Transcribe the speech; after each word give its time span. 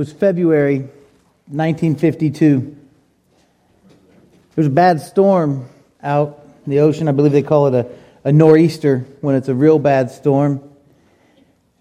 was 0.00 0.10
February 0.10 0.78
1952. 1.48 2.58
There 2.60 2.78
was 4.56 4.66
a 4.66 4.70
bad 4.70 5.02
storm 5.02 5.68
out 6.02 6.40
in 6.64 6.70
the 6.70 6.78
ocean. 6.80 7.06
I 7.06 7.12
believe 7.12 7.32
they 7.32 7.42
call 7.42 7.66
it 7.66 7.74
a, 7.74 7.86
a 8.24 8.32
nor'easter 8.32 9.00
when 9.20 9.34
it's 9.34 9.48
a 9.48 9.54
real 9.54 9.78
bad 9.78 10.10
storm. 10.10 10.62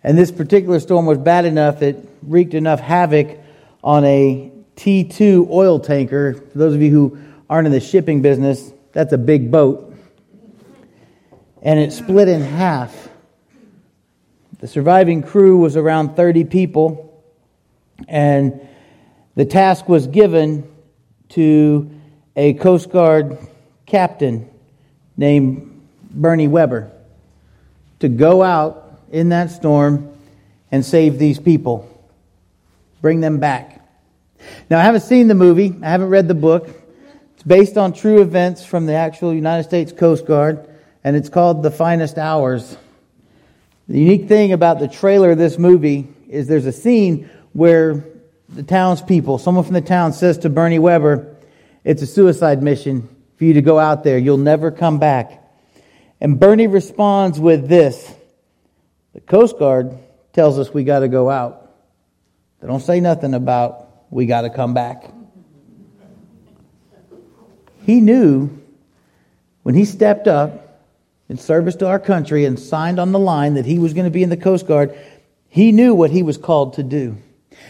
And 0.03 0.17
this 0.17 0.33
particular 0.33 0.81
storm 0.81 1.05
was 1.05 1.17
bad 1.17 1.45
enough, 1.45 1.81
it 1.81 2.09
wreaked 2.21 2.55
enough 2.55 2.81
havoc 2.81 3.39
on 3.81 4.03
a 4.03 4.51
T2 4.75 5.49
oil 5.49 5.79
tanker. 5.79 6.33
For 6.33 6.57
those 6.57 6.75
of 6.75 6.81
you 6.81 6.91
who 6.91 7.17
aren't 7.49 7.67
in 7.67 7.71
the 7.71 7.79
shipping 7.79 8.21
business, 8.21 8.69
that's 8.91 9.13
a 9.13 9.17
big 9.17 9.49
boat. 9.49 9.95
And 11.61 11.79
it 11.79 11.93
split 11.93 12.27
in 12.27 12.41
half. 12.41 13.07
The 14.59 14.67
surviving 14.67 15.23
crew 15.23 15.55
was 15.59 15.77
around 15.77 16.17
30 16.17 16.43
people, 16.43 17.08
and 18.07 18.67
the 19.35 19.45
task 19.45 19.87
was 19.87 20.07
given 20.07 20.69
to 21.29 21.89
a 22.35 22.53
Coast 22.53 22.89
Guard 22.89 23.37
captain 23.85 24.49
named 25.17 25.87
Bernie 26.11 26.47
Webber 26.47 26.91
to 27.99 28.09
go 28.09 28.41
out 28.41 28.99
in 29.11 29.29
that 29.29 29.51
storm 29.51 30.15
and 30.71 30.85
save 30.85 31.17
these 31.19 31.39
people, 31.39 31.87
bring 33.01 33.21
them 33.21 33.39
back. 33.39 33.85
Now, 34.69 34.79
I 34.79 34.83
haven't 34.83 35.01
seen 35.01 35.27
the 35.27 35.35
movie, 35.35 35.75
I 35.81 35.89
haven't 35.89 36.09
read 36.09 36.27
the 36.27 36.35
book. 36.35 36.69
It's 37.33 37.43
based 37.43 37.77
on 37.77 37.93
true 37.93 38.21
events 38.21 38.65
from 38.65 38.85
the 38.85 38.93
actual 38.93 39.33
United 39.33 39.63
States 39.63 39.91
Coast 39.91 40.25
Guard, 40.25 40.67
and 41.03 41.15
it's 41.15 41.29
called 41.29 41.63
The 41.63 41.71
Finest 41.71 42.17
Hours. 42.17 42.77
The 43.87 43.99
unique 43.99 44.27
thing 44.27 44.53
about 44.53 44.79
the 44.79 44.87
trailer 44.87 45.31
of 45.31 45.37
this 45.37 45.57
movie 45.57 46.07
is 46.27 46.47
there's 46.47 46.65
a 46.65 46.71
scene 46.71 47.29
where 47.53 48.03
the 48.49 48.63
townspeople, 48.63 49.37
someone 49.37 49.63
from 49.63 49.73
the 49.73 49.81
town 49.81 50.13
says 50.13 50.39
to 50.39 50.49
Bernie 50.49 50.79
Webber, 50.79 51.35
It's 51.83 52.01
a 52.01 52.07
suicide 52.07 52.63
mission 52.63 53.07
for 53.37 53.45
you 53.45 53.53
to 53.53 53.61
go 53.61 53.79
out 53.79 54.03
there. 54.03 54.17
You'll 54.17 54.37
never 54.37 54.71
come 54.71 54.99
back. 54.99 55.43
And 56.21 56.39
Bernie 56.39 56.67
responds 56.67 57.39
with 57.39 57.67
this 57.67 58.13
The 59.13 59.21
Coast 59.21 59.57
Guard 59.57 59.97
tells 60.33 60.59
us 60.59 60.73
we 60.73 60.83
got 60.83 60.99
to 60.99 61.07
go 61.07 61.29
out. 61.29 61.71
They 62.59 62.67
don't 62.67 62.81
say 62.81 62.99
nothing 62.99 63.33
about 63.33 63.87
we 64.09 64.25
got 64.25 64.41
to 64.41 64.49
come 64.49 64.73
back. 64.73 65.13
He 67.85 68.01
knew 68.01 68.49
when 69.63 69.75
he 69.75 69.85
stepped 69.85 70.27
up 70.27 70.83
in 71.29 71.37
service 71.37 71.75
to 71.77 71.87
our 71.87 71.99
country 71.99 72.45
and 72.45 72.59
signed 72.59 72.99
on 72.99 73.11
the 73.11 73.19
line 73.19 73.53
that 73.53 73.65
he 73.65 73.79
was 73.79 73.93
going 73.93 74.05
to 74.05 74.11
be 74.11 74.23
in 74.23 74.29
the 74.29 74.37
Coast 74.37 74.67
Guard, 74.67 74.97
he 75.47 75.71
knew 75.71 75.93
what 75.93 76.11
he 76.11 76.23
was 76.23 76.37
called 76.37 76.73
to 76.73 76.83
do. 76.83 77.17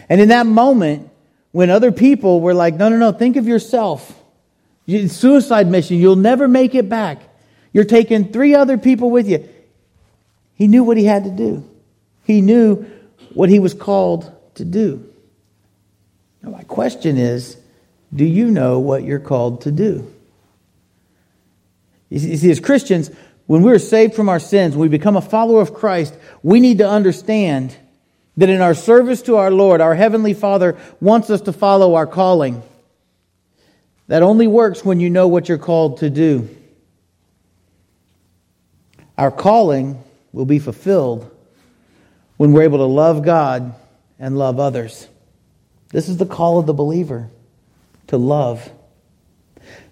And 0.08 0.20
in 0.20 0.28
that 0.28 0.46
moment, 0.46 1.10
when 1.52 1.70
other 1.70 1.92
people 1.92 2.40
were 2.40 2.54
like, 2.54 2.74
no, 2.74 2.88
no, 2.88 2.96
no, 2.96 3.12
think 3.12 3.36
of 3.36 3.46
yourself. 3.46 4.16
Suicide 4.86 5.68
mission, 5.68 5.98
you'll 5.98 6.16
never 6.16 6.48
make 6.48 6.74
it 6.74 6.88
back. 6.88 7.22
You're 7.72 7.84
taking 7.84 8.32
three 8.32 8.54
other 8.54 8.78
people 8.78 9.10
with 9.10 9.28
you. 9.28 9.48
He 10.54 10.66
knew 10.66 10.84
what 10.84 10.96
he 10.96 11.04
had 11.04 11.24
to 11.24 11.30
do. 11.30 11.68
He 12.24 12.40
knew 12.40 12.86
what 13.34 13.48
he 13.48 13.58
was 13.58 13.74
called 13.74 14.32
to 14.56 14.64
do. 14.64 15.06
Now, 16.42 16.50
my 16.50 16.62
question 16.64 17.16
is 17.16 17.56
do 18.14 18.24
you 18.24 18.50
know 18.50 18.80
what 18.80 19.04
you're 19.04 19.20
called 19.20 19.62
to 19.62 19.72
do? 19.72 20.12
You 22.08 22.18
see, 22.18 22.50
as 22.50 22.58
Christians, 22.58 23.10
when 23.46 23.62
we're 23.62 23.78
saved 23.78 24.14
from 24.14 24.28
our 24.28 24.40
sins, 24.40 24.74
when 24.74 24.82
we 24.82 24.88
become 24.88 25.16
a 25.16 25.22
follower 25.22 25.60
of 25.60 25.74
Christ, 25.74 26.14
we 26.42 26.58
need 26.58 26.78
to 26.78 26.88
understand 26.88 27.76
that 28.36 28.48
in 28.48 28.60
our 28.60 28.74
service 28.74 29.22
to 29.22 29.36
our 29.36 29.50
Lord, 29.50 29.80
our 29.80 29.94
Heavenly 29.94 30.34
Father 30.34 30.76
wants 31.00 31.30
us 31.30 31.42
to 31.42 31.52
follow 31.52 31.94
our 31.94 32.06
calling. 32.06 32.62
That 34.08 34.22
only 34.22 34.46
works 34.46 34.84
when 34.84 35.00
you 35.00 35.10
know 35.10 35.28
what 35.28 35.48
you're 35.48 35.58
called 35.58 35.98
to 35.98 36.10
do. 36.10 36.48
Our 39.16 39.30
calling 39.30 40.02
will 40.32 40.46
be 40.46 40.58
fulfilled 40.58 41.30
when 42.36 42.52
we're 42.52 42.62
able 42.62 42.78
to 42.78 42.84
love 42.84 43.22
God 43.22 43.74
and 44.18 44.38
love 44.38 44.58
others. 44.58 45.08
This 45.90 46.08
is 46.08 46.16
the 46.16 46.26
call 46.26 46.58
of 46.58 46.66
the 46.66 46.72
believer 46.72 47.28
to 48.06 48.16
love. 48.16 48.70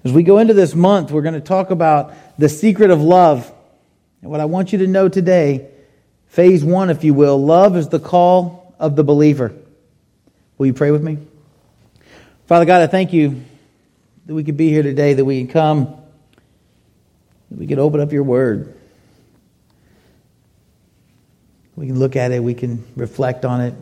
As 0.05 0.13
we 0.13 0.23
go 0.23 0.39
into 0.39 0.55
this 0.55 0.75
month, 0.75 1.11
we're 1.11 1.23
going 1.23 1.35
to 1.35 1.41
talk 1.41 1.71
about 1.71 2.15
the 2.39 2.49
secret 2.49 2.91
of 2.91 3.03
love. 3.03 3.53
And 4.23 4.31
what 4.31 4.41
I 4.41 4.47
want 4.47 4.73
you 4.73 4.79
to 4.79 4.87
know 4.87 5.09
today, 5.09 5.69
phase 6.29 6.65
one, 6.65 6.91
if 6.91 7.05
you 7.05 7.15
will, 7.15 7.43
love 7.43 7.77
is 7.77 7.89
the 7.89 8.01
call 8.01 8.75
of 8.79 8.97
the 8.97 9.05
believer. 9.05 9.53
Will 10.57 10.67
you 10.67 10.75
pray 10.75 10.91
with 10.91 11.03
me? 11.03 11.19
Father 12.47 12.65
God, 12.65 12.83
I 12.83 12.87
thank 12.87 13.13
you 13.13 13.43
that 14.27 14.35
we 14.35 14.45
could 14.45 14.57
be 14.57 14.71
here 14.71 14.83
today, 14.83 15.15
that 15.15 15.25
we 15.25 15.45
can 15.45 15.53
come, 15.53 15.97
that 17.51 17.59
we 17.59 17.67
can 17.67 17.79
open 17.79 18.01
up 18.01 18.13
your 18.13 18.23
word. 18.23 18.75
We 21.77 21.87
can 21.87 21.99
look 21.99 22.17
at 22.17 22.33
it, 22.33 22.43
we 22.43 22.55
can 22.55 22.85
reflect 22.97 23.45
on 23.45 23.61
it. 23.61 23.75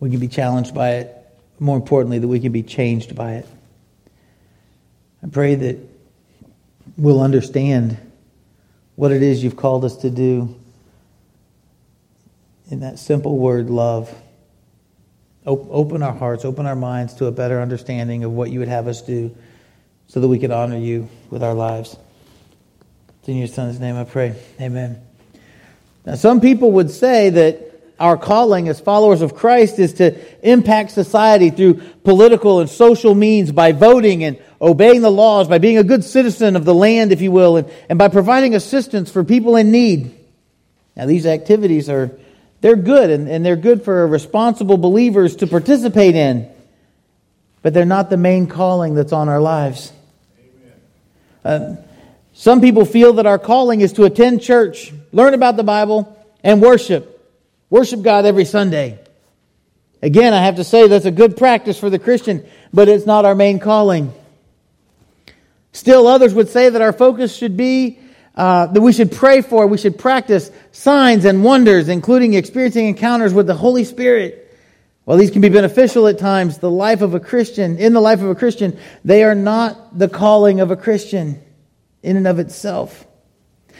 We 0.00 0.10
can 0.10 0.20
be 0.20 0.28
challenged 0.28 0.74
by 0.74 0.92
it. 0.92 1.16
More 1.58 1.76
importantly, 1.76 2.18
that 2.18 2.28
we 2.28 2.40
can 2.40 2.52
be 2.52 2.62
changed 2.62 3.14
by 3.14 3.34
it. 3.34 3.46
I 5.22 5.28
pray 5.28 5.54
that 5.54 5.78
we'll 6.96 7.20
understand 7.20 7.98
what 8.96 9.12
it 9.12 9.22
is 9.22 9.44
you've 9.44 9.56
called 9.56 9.84
us 9.84 9.98
to 9.98 10.10
do 10.10 10.59
in 12.70 12.80
that 12.80 12.98
simple 12.98 13.36
word, 13.36 13.68
love. 13.68 14.14
Open 15.44 16.02
our 16.02 16.12
hearts, 16.12 16.44
open 16.44 16.66
our 16.66 16.76
minds 16.76 17.14
to 17.14 17.26
a 17.26 17.32
better 17.32 17.60
understanding 17.60 18.24
of 18.24 18.32
what 18.32 18.50
you 18.50 18.60
would 18.60 18.68
have 18.68 18.86
us 18.86 19.02
do 19.02 19.34
so 20.06 20.20
that 20.20 20.28
we 20.28 20.38
could 20.38 20.50
honor 20.50 20.78
you 20.78 21.08
with 21.30 21.42
our 21.42 21.54
lives. 21.54 21.96
It's 23.20 23.28
in 23.28 23.36
your 23.36 23.48
son's 23.48 23.80
name 23.80 23.96
I 23.96 24.04
pray. 24.04 24.34
Amen. 24.60 25.00
Now, 26.04 26.14
some 26.14 26.40
people 26.40 26.72
would 26.72 26.90
say 26.90 27.30
that 27.30 27.70
our 27.98 28.16
calling 28.16 28.68
as 28.68 28.80
followers 28.80 29.20
of 29.20 29.34
Christ 29.34 29.78
is 29.78 29.94
to 29.94 30.16
impact 30.48 30.92
society 30.92 31.50
through 31.50 31.74
political 32.02 32.60
and 32.60 32.70
social 32.70 33.14
means 33.14 33.52
by 33.52 33.72
voting 33.72 34.24
and 34.24 34.38
obeying 34.60 35.02
the 35.02 35.10
laws, 35.10 35.48
by 35.48 35.58
being 35.58 35.78
a 35.78 35.84
good 35.84 36.02
citizen 36.02 36.56
of 36.56 36.64
the 36.64 36.74
land, 36.74 37.12
if 37.12 37.20
you 37.20 37.30
will, 37.30 37.58
and, 37.58 37.70
and 37.88 37.98
by 37.98 38.08
providing 38.08 38.54
assistance 38.54 39.10
for 39.10 39.22
people 39.22 39.56
in 39.56 39.70
need. 39.70 40.18
Now, 40.96 41.06
these 41.06 41.26
activities 41.26 41.88
are, 41.88 42.10
they're 42.60 42.76
good 42.76 43.10
and, 43.10 43.28
and 43.28 43.44
they're 43.44 43.56
good 43.56 43.82
for 43.84 44.06
responsible 44.06 44.76
believers 44.76 45.36
to 45.36 45.46
participate 45.46 46.14
in, 46.14 46.50
but 47.62 47.74
they're 47.74 47.84
not 47.84 48.10
the 48.10 48.16
main 48.16 48.46
calling 48.46 48.94
that's 48.94 49.12
on 49.12 49.28
our 49.28 49.40
lives. 49.40 49.92
Uh, 51.44 51.76
some 52.32 52.60
people 52.60 52.84
feel 52.84 53.14
that 53.14 53.26
our 53.26 53.38
calling 53.38 53.80
is 53.80 53.94
to 53.94 54.04
attend 54.04 54.42
church, 54.42 54.92
learn 55.12 55.34
about 55.34 55.56
the 55.56 55.62
Bible, 55.62 56.16
and 56.42 56.60
worship. 56.60 57.16
Worship 57.70 58.02
God 58.02 58.26
every 58.26 58.44
Sunday. 58.44 58.98
Again, 60.02 60.32
I 60.32 60.42
have 60.42 60.56
to 60.56 60.64
say 60.64 60.88
that's 60.88 61.04
a 61.04 61.10
good 61.10 61.36
practice 61.36 61.78
for 61.78 61.90
the 61.90 61.98
Christian, 61.98 62.44
but 62.72 62.88
it's 62.88 63.06
not 63.06 63.24
our 63.24 63.34
main 63.34 63.58
calling. 63.58 64.12
Still, 65.72 66.06
others 66.06 66.34
would 66.34 66.48
say 66.48 66.68
that 66.68 66.82
our 66.82 66.92
focus 66.92 67.36
should 67.36 67.56
be 67.56 67.99
uh, 68.34 68.66
that 68.66 68.80
we 68.80 68.92
should 68.92 69.12
pray 69.12 69.42
for, 69.42 69.66
we 69.66 69.78
should 69.78 69.98
practice 69.98 70.50
signs 70.72 71.24
and 71.24 71.44
wonders, 71.44 71.88
including 71.88 72.34
experiencing 72.34 72.86
encounters 72.86 73.34
with 73.34 73.46
the 73.46 73.54
Holy 73.54 73.84
Spirit. 73.84 74.46
While 75.04 75.18
these 75.18 75.30
can 75.30 75.40
be 75.40 75.48
beneficial 75.48 76.06
at 76.06 76.18
times, 76.18 76.58
the 76.58 76.70
life 76.70 77.02
of 77.02 77.14
a 77.14 77.20
Christian, 77.20 77.78
in 77.78 77.92
the 77.92 78.00
life 78.00 78.22
of 78.22 78.28
a 78.28 78.34
Christian, 78.34 78.78
they 79.04 79.24
are 79.24 79.34
not 79.34 79.98
the 79.98 80.08
calling 80.08 80.60
of 80.60 80.70
a 80.70 80.76
Christian 80.76 81.42
in 82.02 82.16
and 82.16 82.26
of 82.26 82.38
itself. 82.38 83.06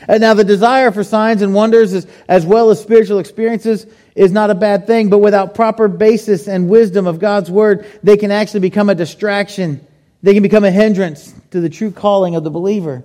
And 0.09 0.21
now, 0.21 0.35
the 0.35 0.45
desire 0.45 0.91
for 0.91 1.05
signs 1.05 1.43
and 1.43 1.55
wonders, 1.55 1.93
as, 1.93 2.07
as 2.27 2.47
well 2.47 2.71
as 2.71 2.81
spiritual 2.81 3.19
experiences, 3.19 3.87
is 4.15 4.33
not 4.33 4.51
a 4.51 4.55
bad 4.55 4.87
thing, 4.87 5.11
but 5.11 5.19
without 5.19 5.55
proper 5.55 5.89
basis 5.89 6.49
and 6.49 6.69
wisdom 6.69 7.07
of 7.07 7.19
God's 7.19 7.51
word, 7.51 7.87
they 8.03 8.17
can 8.17 8.31
actually 8.31 8.61
become 8.61 8.89
a 8.89 8.95
distraction. 8.95 9.87
They 10.23 10.33
can 10.35 10.43
become 10.43 10.65
a 10.65 10.71
hindrance 10.71 11.35
to 11.51 11.61
the 11.61 11.69
true 11.69 11.91
calling 11.91 12.35
of 12.35 12.45
the 12.45 12.51
believer. 12.51 13.05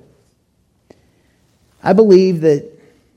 I 1.85 1.93
believe 1.93 2.41
that 2.41 2.69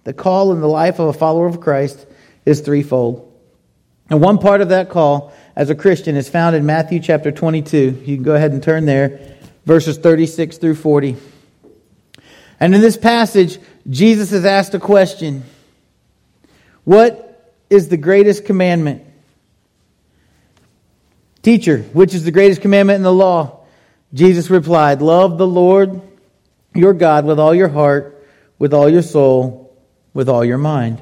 the 0.04 0.12
call 0.12 0.52
in 0.52 0.60
the 0.60 0.68
life 0.68 0.98
of 0.98 1.08
a 1.08 1.12
follower 1.14 1.46
of 1.46 1.60
Christ 1.60 2.06
is 2.44 2.60
threefold. 2.60 3.24
And 4.10 4.20
one 4.20 4.38
part 4.38 4.60
of 4.60 4.68
that 4.68 4.90
call 4.90 5.32
as 5.56 5.70
a 5.70 5.74
Christian 5.74 6.16
is 6.16 6.28
found 6.28 6.54
in 6.54 6.66
Matthew 6.66 7.00
chapter 7.00 7.32
22. 7.32 8.02
You 8.04 8.16
can 8.16 8.22
go 8.22 8.34
ahead 8.34 8.52
and 8.52 8.62
turn 8.62 8.84
there, 8.84 9.36
verses 9.64 9.96
36 9.96 10.58
through 10.58 10.74
40. 10.74 11.16
And 12.60 12.74
in 12.74 12.82
this 12.82 12.98
passage, 12.98 13.58
Jesus 13.88 14.32
is 14.32 14.44
asked 14.44 14.74
a 14.74 14.78
question 14.78 15.44
What 16.84 17.54
is 17.70 17.88
the 17.88 17.96
greatest 17.96 18.44
commandment? 18.44 19.02
Teacher, 21.42 21.78
which 21.94 22.12
is 22.12 22.24
the 22.24 22.32
greatest 22.32 22.60
commandment 22.60 22.98
in 22.98 23.02
the 23.02 23.12
law? 23.12 23.60
Jesus 24.12 24.50
replied, 24.50 25.00
Love 25.00 25.38
the 25.38 25.46
Lord 25.46 26.02
your 26.74 26.92
God 26.92 27.24
with 27.24 27.38
all 27.38 27.54
your 27.54 27.68
heart, 27.68 28.17
with 28.58 28.74
all 28.74 28.88
your 28.88 29.02
soul, 29.02 29.76
with 30.14 30.28
all 30.28 30.44
your 30.44 30.58
mind. 30.58 31.00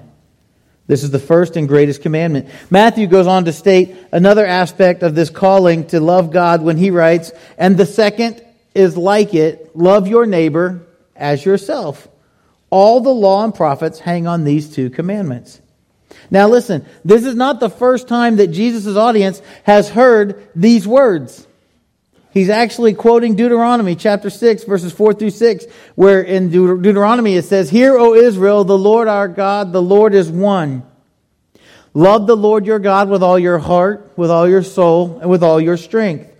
This 0.86 1.02
is 1.02 1.10
the 1.10 1.18
first 1.18 1.56
and 1.56 1.66
greatest 1.66 2.02
commandment. 2.02 2.48
Matthew 2.70 3.06
goes 3.08 3.26
on 3.26 3.44
to 3.46 3.52
state 3.52 3.96
another 4.12 4.46
aspect 4.46 5.02
of 5.02 5.14
this 5.14 5.30
calling 5.30 5.86
to 5.88 6.00
love 6.00 6.30
God 6.30 6.62
when 6.62 6.76
he 6.76 6.90
writes, 6.90 7.32
and 7.58 7.76
the 7.76 7.86
second 7.86 8.42
is 8.74 8.96
like 8.96 9.34
it 9.34 9.74
love 9.74 10.06
your 10.06 10.26
neighbor 10.26 10.86
as 11.16 11.44
yourself. 11.44 12.06
All 12.70 13.00
the 13.00 13.10
law 13.10 13.42
and 13.42 13.54
prophets 13.54 13.98
hang 13.98 14.26
on 14.26 14.44
these 14.44 14.72
two 14.72 14.90
commandments. 14.90 15.60
Now 16.30 16.48
listen, 16.48 16.84
this 17.04 17.24
is 17.24 17.34
not 17.34 17.58
the 17.58 17.70
first 17.70 18.06
time 18.06 18.36
that 18.36 18.48
Jesus' 18.48 18.96
audience 18.96 19.42
has 19.64 19.88
heard 19.88 20.48
these 20.54 20.86
words. 20.86 21.46
He's 22.36 22.50
actually 22.50 22.92
quoting 22.92 23.34
Deuteronomy 23.34 23.94
chapter 23.94 24.28
6 24.28 24.64
verses 24.64 24.92
4 24.92 25.14
through 25.14 25.30
6 25.30 25.64
where 25.94 26.20
in 26.20 26.50
Deuteronomy 26.50 27.34
it 27.34 27.46
says, 27.46 27.70
Hear, 27.70 27.96
O 27.96 28.12
Israel, 28.12 28.62
the 28.62 28.76
Lord 28.76 29.08
our 29.08 29.26
God, 29.26 29.72
the 29.72 29.80
Lord 29.80 30.12
is 30.12 30.28
one. 30.28 30.82
Love 31.94 32.26
the 32.26 32.36
Lord 32.36 32.66
your 32.66 32.78
God 32.78 33.08
with 33.08 33.22
all 33.22 33.38
your 33.38 33.56
heart, 33.56 34.12
with 34.16 34.30
all 34.30 34.46
your 34.46 34.62
soul, 34.62 35.18
and 35.20 35.30
with 35.30 35.42
all 35.42 35.58
your 35.58 35.78
strength. 35.78 36.30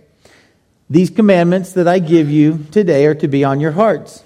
These 0.87 1.09
commandments 1.09 1.73
that 1.73 1.87
I 1.87 1.97
give 1.97 2.29
you 2.29 2.67
today 2.69 3.07
are 3.07 3.15
to 3.15 3.27
be 3.27 3.43
on 3.43 3.59
your 3.59 3.71
hearts. 3.71 4.23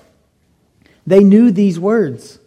They 1.08 1.22
knew 1.22 1.52
these 1.52 1.80
words. 1.80 2.38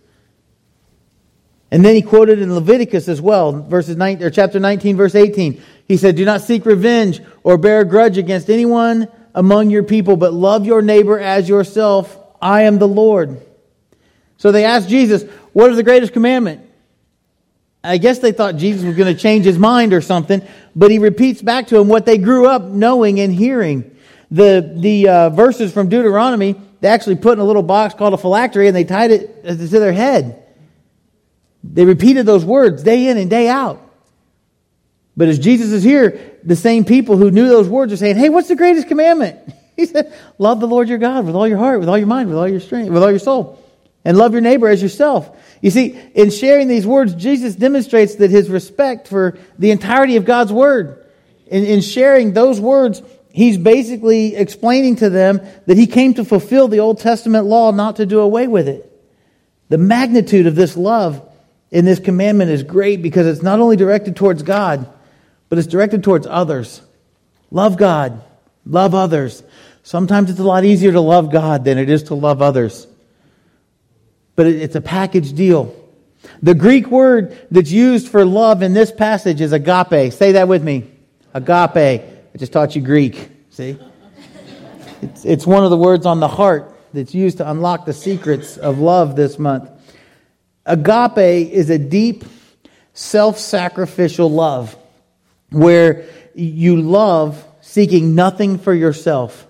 And 1.74 1.84
then 1.84 1.96
he 1.96 2.02
quoted 2.02 2.38
in 2.38 2.54
Leviticus 2.54 3.08
as 3.08 3.20
well, 3.20 3.50
verses 3.50 3.96
9, 3.96 4.22
or 4.22 4.30
chapter 4.30 4.60
19, 4.60 4.96
verse 4.96 5.16
18. 5.16 5.60
He 5.88 5.96
said, 5.96 6.14
Do 6.14 6.24
not 6.24 6.40
seek 6.40 6.66
revenge 6.66 7.20
or 7.42 7.58
bear 7.58 7.80
a 7.80 7.84
grudge 7.84 8.16
against 8.16 8.48
anyone 8.48 9.08
among 9.34 9.70
your 9.70 9.82
people, 9.82 10.16
but 10.16 10.32
love 10.32 10.64
your 10.66 10.82
neighbor 10.82 11.18
as 11.18 11.48
yourself. 11.48 12.16
I 12.40 12.62
am 12.62 12.78
the 12.78 12.86
Lord. 12.86 13.44
So 14.36 14.52
they 14.52 14.64
asked 14.64 14.88
Jesus, 14.88 15.24
What 15.52 15.68
is 15.68 15.76
the 15.76 15.82
greatest 15.82 16.12
commandment? 16.12 16.64
I 17.82 17.98
guess 17.98 18.20
they 18.20 18.30
thought 18.30 18.54
Jesus 18.54 18.84
was 18.84 18.94
going 18.94 19.12
to 19.12 19.20
change 19.20 19.44
his 19.44 19.58
mind 19.58 19.92
or 19.92 20.00
something, 20.00 20.46
but 20.76 20.92
he 20.92 21.00
repeats 21.00 21.42
back 21.42 21.66
to 21.66 21.78
them 21.78 21.88
what 21.88 22.06
they 22.06 22.18
grew 22.18 22.46
up 22.46 22.62
knowing 22.62 23.18
and 23.18 23.34
hearing. 23.34 23.96
The, 24.30 24.76
the 24.76 25.08
uh, 25.08 25.30
verses 25.30 25.72
from 25.72 25.88
Deuteronomy, 25.88 26.54
they 26.80 26.86
actually 26.86 27.16
put 27.16 27.32
in 27.32 27.40
a 27.40 27.44
little 27.44 27.64
box 27.64 27.94
called 27.94 28.14
a 28.14 28.16
phylactery 28.16 28.68
and 28.68 28.76
they 28.76 28.84
tied 28.84 29.10
it 29.10 29.42
to 29.42 29.56
their 29.56 29.92
head. 29.92 30.40
They 31.72 31.86
repeated 31.86 32.26
those 32.26 32.44
words 32.44 32.82
day 32.82 33.08
in 33.08 33.16
and 33.16 33.30
day 33.30 33.48
out. 33.48 33.80
But 35.16 35.28
as 35.28 35.38
Jesus 35.38 35.72
is 35.72 35.82
here, 35.82 36.38
the 36.42 36.56
same 36.56 36.84
people 36.84 37.16
who 37.16 37.30
knew 37.30 37.48
those 37.48 37.68
words 37.68 37.92
are 37.92 37.96
saying, 37.96 38.16
Hey, 38.16 38.28
what's 38.28 38.48
the 38.48 38.56
greatest 38.56 38.88
commandment? 38.88 39.38
He 39.76 39.86
said, 39.86 40.14
Love 40.38 40.60
the 40.60 40.68
Lord 40.68 40.88
your 40.88 40.98
God 40.98 41.26
with 41.26 41.34
all 41.34 41.48
your 41.48 41.58
heart, 41.58 41.80
with 41.80 41.88
all 41.88 41.98
your 41.98 42.06
mind, 42.06 42.28
with 42.28 42.38
all 42.38 42.46
your 42.46 42.60
strength, 42.60 42.92
with 42.92 43.02
all 43.02 43.10
your 43.10 43.18
soul. 43.18 43.60
And 44.04 44.16
love 44.16 44.30
your 44.30 44.40
neighbor 44.40 44.68
as 44.68 44.80
yourself. 44.80 45.36
You 45.62 45.72
see, 45.72 46.00
in 46.14 46.30
sharing 46.30 46.68
these 46.68 46.86
words, 46.86 47.12
Jesus 47.16 47.56
demonstrates 47.56 48.14
that 48.16 48.30
his 48.30 48.48
respect 48.48 49.08
for 49.08 49.36
the 49.58 49.72
entirety 49.72 50.14
of 50.14 50.24
God's 50.24 50.52
word. 50.52 51.04
In, 51.48 51.64
in 51.64 51.80
sharing 51.80 52.34
those 52.34 52.60
words, 52.60 53.02
he's 53.32 53.58
basically 53.58 54.36
explaining 54.36 54.94
to 54.96 55.10
them 55.10 55.40
that 55.66 55.76
he 55.76 55.88
came 55.88 56.14
to 56.14 56.24
fulfill 56.24 56.68
the 56.68 56.78
Old 56.78 57.00
Testament 57.00 57.46
law, 57.46 57.72
not 57.72 57.96
to 57.96 58.06
do 58.06 58.20
away 58.20 58.46
with 58.46 58.68
it. 58.68 58.88
The 59.70 59.78
magnitude 59.78 60.46
of 60.46 60.54
this 60.54 60.76
love 60.76 61.28
in 61.74 61.84
this 61.84 61.98
commandment 61.98 62.52
is 62.52 62.62
great 62.62 63.02
because 63.02 63.26
it's 63.26 63.42
not 63.42 63.58
only 63.58 63.74
directed 63.74 64.14
towards 64.14 64.44
God, 64.44 64.88
but 65.48 65.58
it's 65.58 65.66
directed 65.66 66.04
towards 66.04 66.24
others. 66.24 66.80
Love 67.50 67.76
God, 67.76 68.22
love 68.64 68.94
others. 68.94 69.42
Sometimes 69.82 70.30
it's 70.30 70.38
a 70.38 70.44
lot 70.44 70.64
easier 70.64 70.92
to 70.92 71.00
love 71.00 71.32
God 71.32 71.64
than 71.64 71.76
it 71.76 71.90
is 71.90 72.04
to 72.04 72.14
love 72.14 72.40
others. 72.40 72.86
But 74.36 74.46
it's 74.46 74.76
a 74.76 74.80
package 74.80 75.32
deal. 75.32 75.74
The 76.40 76.54
Greek 76.54 76.86
word 76.92 77.36
that's 77.50 77.72
used 77.72 78.06
for 78.06 78.24
love 78.24 78.62
in 78.62 78.72
this 78.72 78.92
passage 78.92 79.40
is 79.40 79.52
agape. 79.52 80.12
Say 80.12 80.32
that 80.32 80.46
with 80.46 80.62
me. 80.62 80.88
Agape. 81.34 81.76
I 81.76 82.38
just 82.38 82.52
taught 82.52 82.76
you 82.76 82.82
Greek. 82.82 83.30
See? 83.50 83.76
It's, 85.02 85.24
it's 85.24 85.46
one 85.46 85.64
of 85.64 85.70
the 85.70 85.76
words 85.76 86.06
on 86.06 86.20
the 86.20 86.28
heart 86.28 86.72
that's 86.92 87.16
used 87.16 87.38
to 87.38 87.50
unlock 87.50 87.84
the 87.84 87.92
secrets 87.92 88.56
of 88.58 88.78
love 88.78 89.16
this 89.16 89.40
month. 89.40 89.70
Agape 90.66 91.50
is 91.52 91.70
a 91.70 91.78
deep, 91.78 92.24
self 92.92 93.38
sacrificial 93.38 94.30
love 94.30 94.76
where 95.50 96.06
you 96.34 96.80
love 96.80 97.44
seeking 97.60 98.14
nothing 98.14 98.58
for 98.58 98.74
yourself. 98.74 99.46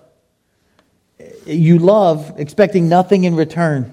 You 1.45 1.79
love 1.79 2.33
expecting 2.37 2.89
nothing 2.89 3.23
in 3.23 3.35
return. 3.35 3.91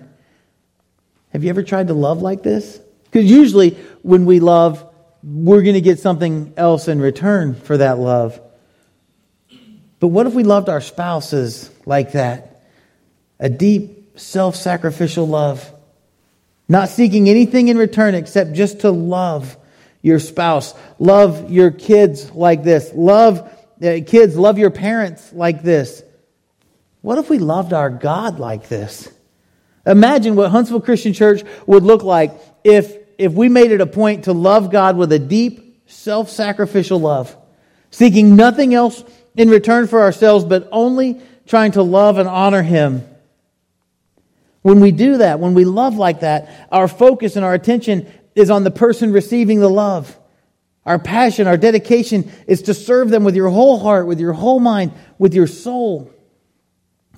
Have 1.30 1.44
you 1.44 1.50
ever 1.50 1.62
tried 1.62 1.88
to 1.88 1.94
love 1.94 2.22
like 2.22 2.42
this? 2.42 2.80
Because 3.04 3.30
usually 3.30 3.70
when 4.02 4.26
we 4.26 4.40
love, 4.40 4.86
we're 5.22 5.62
going 5.62 5.74
to 5.74 5.80
get 5.80 5.98
something 5.98 6.52
else 6.56 6.88
in 6.88 7.00
return 7.00 7.54
for 7.54 7.76
that 7.76 7.98
love. 7.98 8.40
But 10.00 10.08
what 10.08 10.26
if 10.26 10.34
we 10.34 10.42
loved 10.42 10.68
our 10.68 10.80
spouses 10.80 11.70
like 11.86 12.12
that? 12.12 12.64
A 13.38 13.48
deep, 13.48 14.18
self 14.18 14.56
sacrificial 14.56 15.26
love 15.26 15.70
not 16.72 16.88
seeking 16.88 17.28
anything 17.28 17.68
in 17.68 17.76
return 17.76 18.14
except 18.14 18.54
just 18.54 18.80
to 18.80 18.90
love 18.90 19.56
your 20.00 20.18
spouse, 20.18 20.74
love 20.98 21.50
your 21.50 21.70
kids 21.70 22.32
like 22.32 22.64
this, 22.64 22.90
love 22.94 23.40
uh, 23.82 24.00
kids, 24.06 24.36
love 24.36 24.58
your 24.58 24.70
parents 24.70 25.32
like 25.32 25.62
this. 25.62 26.02
What 27.02 27.18
if 27.18 27.28
we 27.28 27.38
loved 27.38 27.72
our 27.72 27.90
God 27.90 28.38
like 28.38 28.68
this? 28.68 29.12
Imagine 29.86 30.34
what 30.34 30.50
Huntsville 30.50 30.80
Christian 30.80 31.12
Church 31.12 31.42
would 31.66 31.82
look 31.82 32.04
like 32.04 32.32
if, 32.64 32.96
if 33.18 33.32
we 33.32 33.48
made 33.48 33.70
it 33.70 33.80
a 33.80 33.86
point 33.86 34.24
to 34.24 34.32
love 34.32 34.70
God 34.70 34.96
with 34.96 35.12
a 35.12 35.18
deep, 35.18 35.82
self 35.90 36.30
sacrificial 36.30 36.98
love, 36.98 37.36
seeking 37.90 38.34
nothing 38.34 38.72
else 38.72 39.04
in 39.36 39.50
return 39.50 39.88
for 39.88 40.00
ourselves, 40.00 40.44
but 40.44 40.68
only 40.72 41.20
trying 41.46 41.72
to 41.72 41.82
love 41.82 42.16
and 42.18 42.28
honor 42.28 42.62
Him 42.62 43.06
when 44.62 44.80
we 44.80 44.92
do 44.92 45.18
that, 45.18 45.40
when 45.40 45.54
we 45.54 45.64
love 45.64 45.96
like 45.96 46.20
that, 46.20 46.68
our 46.70 46.88
focus 46.88 47.36
and 47.36 47.44
our 47.44 47.54
attention 47.54 48.10
is 48.34 48.50
on 48.50 48.64
the 48.64 48.70
person 48.70 49.12
receiving 49.12 49.60
the 49.60 49.68
love. 49.68 50.16
Our 50.86 50.98
passion, 50.98 51.46
our 51.46 51.56
dedication 51.56 52.30
is 52.46 52.62
to 52.62 52.74
serve 52.74 53.10
them 53.10 53.24
with 53.24 53.36
your 53.36 53.50
whole 53.50 53.78
heart, 53.78 54.06
with 54.06 54.18
your 54.18 54.32
whole 54.32 54.58
mind, 54.58 54.92
with 55.18 55.34
your 55.34 55.46
soul. 55.46 56.10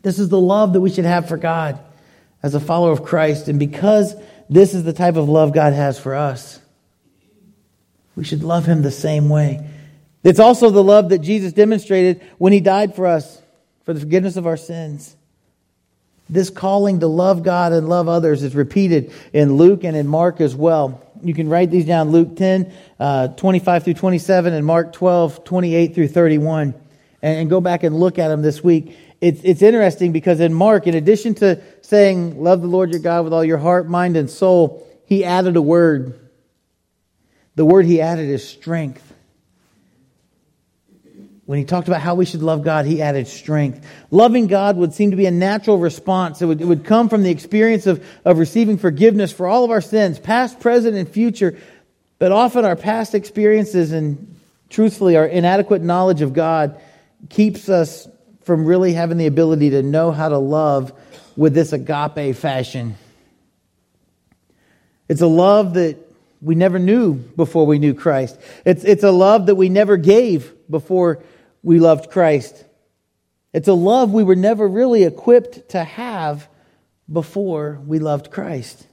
This 0.03 0.19
is 0.19 0.29
the 0.29 0.41
love 0.41 0.75
that 0.75 0.81
we 0.81 0.91
should 0.91 1.07
have 1.07 1.29
for 1.29 1.39
God 1.39 1.79
as 2.43 2.55
a 2.55 2.61
follower 2.61 2.93
of 2.93 3.05
Christ. 3.05 3.49
And 3.49 3.59
because 3.59 4.15
this 4.51 4.75
is 4.75 4.85
the 4.85 4.93
type 4.93 5.17
of 5.17 5.29
love 5.29 5.55
God 5.55 5.73
has 5.73 5.99
for 5.99 6.15
us, 6.15 6.61
we 8.17 8.25
should 8.25 8.43
love 8.43 8.67
Him 8.67 8.83
the 8.83 8.91
same 8.91 9.29
way. 9.29 9.67
It's 10.23 10.39
also 10.39 10.71
the 10.71 10.85
love 10.85 11.09
that 11.09 11.19
Jesus 11.19 11.53
demonstrated 11.53 12.23
when 12.39 12.53
He 12.53 12.61
died 12.61 12.95
for 12.95 13.07
us, 13.07 13.41
for 13.85 13.95
the 13.95 14.01
forgiveness 14.01 14.37
of 14.37 14.47
our 14.47 14.57
sins. 14.57 15.17
This 16.29 16.49
calling 16.49 17.01
to 17.01 17.07
love 17.07 17.43
God 17.43 17.73
and 17.73 17.89
love 17.89 18.09
others 18.09 18.43
is 18.43 18.55
repeated 18.55 19.13
in 19.33 19.55
Luke 19.55 19.85
and 19.85 19.97
in 19.97 20.07
Mark 20.07 20.41
as 20.41 20.55
well. 20.55 21.03
You 21.23 21.35
can 21.35 21.49
write 21.49 21.71
these 21.71 21.87
down 21.87 22.11
Luke 22.11 22.37
10, 22.37 22.73
uh, 22.99 23.29
25 23.29 23.85
through 23.85 23.95
27, 23.95 24.53
and 24.53 24.65
Mark 24.65 24.93
12, 24.93 25.45
28 25.45 25.95
through 25.95 26.09
31, 26.09 26.75
and, 27.23 27.39
and 27.39 27.51
go 27.51 27.61
back 27.61 27.83
and 27.83 27.99
look 27.99 28.19
at 28.19 28.29
them 28.29 28.43
this 28.43 28.65
week. 28.65 28.97
It's, 29.21 29.41
it's 29.43 29.63
interesting 29.63 30.13
because 30.13 30.41
in 30.41 30.53
Mark, 30.53 30.87
in 30.87 30.95
addition 30.95 31.35
to 31.37 31.63
saying, 31.83 32.43
Love 32.43 32.63
the 32.63 32.69
Lord 32.69 32.91
your 32.91 33.01
God 33.01 33.25
with 33.25 33.33
all 33.33 33.45
your 33.45 33.59
heart, 33.59 33.89
mind, 33.89 34.17
and 34.17 34.29
soul, 34.29 34.87
he 35.07 35.25
added 35.25 35.57
a 35.57 35.63
word. 35.63 36.19
The 37.55 37.65
word 37.65 37.87
he 37.87 38.01
added 38.01 38.29
is 38.29 38.47
strength 38.47 39.14
when 41.47 41.59
he 41.59 41.65
talked 41.65 41.89
about 41.89 42.01
how 42.01 42.15
we 42.15 42.25
should 42.25 42.43
love 42.43 42.63
God, 42.63 42.87
he 42.87 43.03
added 43.03 43.29
strength. 43.29 43.87
Loving 44.11 44.47
God 44.47 44.77
would 44.79 44.95
seem 44.95 45.11
to 45.11 45.17
be 45.17 45.27
a 45.27 45.31
natural 45.31 45.79
response. 45.79 46.41
It 46.41 46.47
would, 46.47 46.61
it 46.61 46.65
would 46.65 46.85
come 46.85 47.09
from 47.11 47.23
the 47.23 47.31
experience 47.31 47.87
of, 47.87 48.05
of 48.25 48.39
receiving 48.39 48.79
forgiveness 48.79 49.31
for 49.31 49.47
all 49.47 49.65
of 49.65 49.71
our 49.71 49.83
sins, 49.83 50.19
past, 50.19 50.59
present, 50.61 50.97
and 50.97 51.07
future. 51.07 51.59
But 52.19 52.33
often 52.33 52.65
our 52.65 52.77
past 52.77 53.15
experiences 53.15 53.93
and 53.93 54.41
truthfully 54.71 55.17
our 55.17 55.27
inadequate 55.27 55.83
knowledge 55.83 56.23
of 56.23 56.33
God 56.33 56.81
keeps 57.29 57.69
us 57.69 58.09
from 58.45 58.65
really 58.65 58.95
having 58.95 59.19
the 59.19 59.27
ability 59.27 59.71
to 59.71 59.83
know 59.83 60.13
how 60.13 60.31
to 60.31 60.39
love 60.39 60.93
with 61.37 61.53
this 61.53 61.73
agape 61.73 62.37
fashion. 62.37 62.97
It's 65.09 65.21
a 65.21 65.27
love 65.27 65.75
that 65.75 65.99
we 66.41 66.55
never 66.55 66.79
knew 66.79 67.15
before 67.15 67.67
we 67.67 67.79
knew 67.79 67.93
Christ. 67.93 68.39
It's, 68.65 68.85
it's 68.85 69.05
a 69.05 69.11
love 69.11 69.47
that 69.47 69.55
we 69.55 69.69
never 69.69 69.97
gave 69.99 70.53
before 70.71 71.23
we 71.65 71.81
loved 71.81 72.11
Christ. 72.11 72.63
It's 73.53 73.69
a 73.69 73.75
love 73.75 74.13
we 74.13 74.23
were 74.23 74.37
never 74.37 74.69
really 74.69 75.05
equipped 75.05 75.71
to 75.71 75.83
have 75.83 76.47
before 77.11 77.81
we 77.87 77.99
loved 77.99 78.31
Christ. 78.31 78.87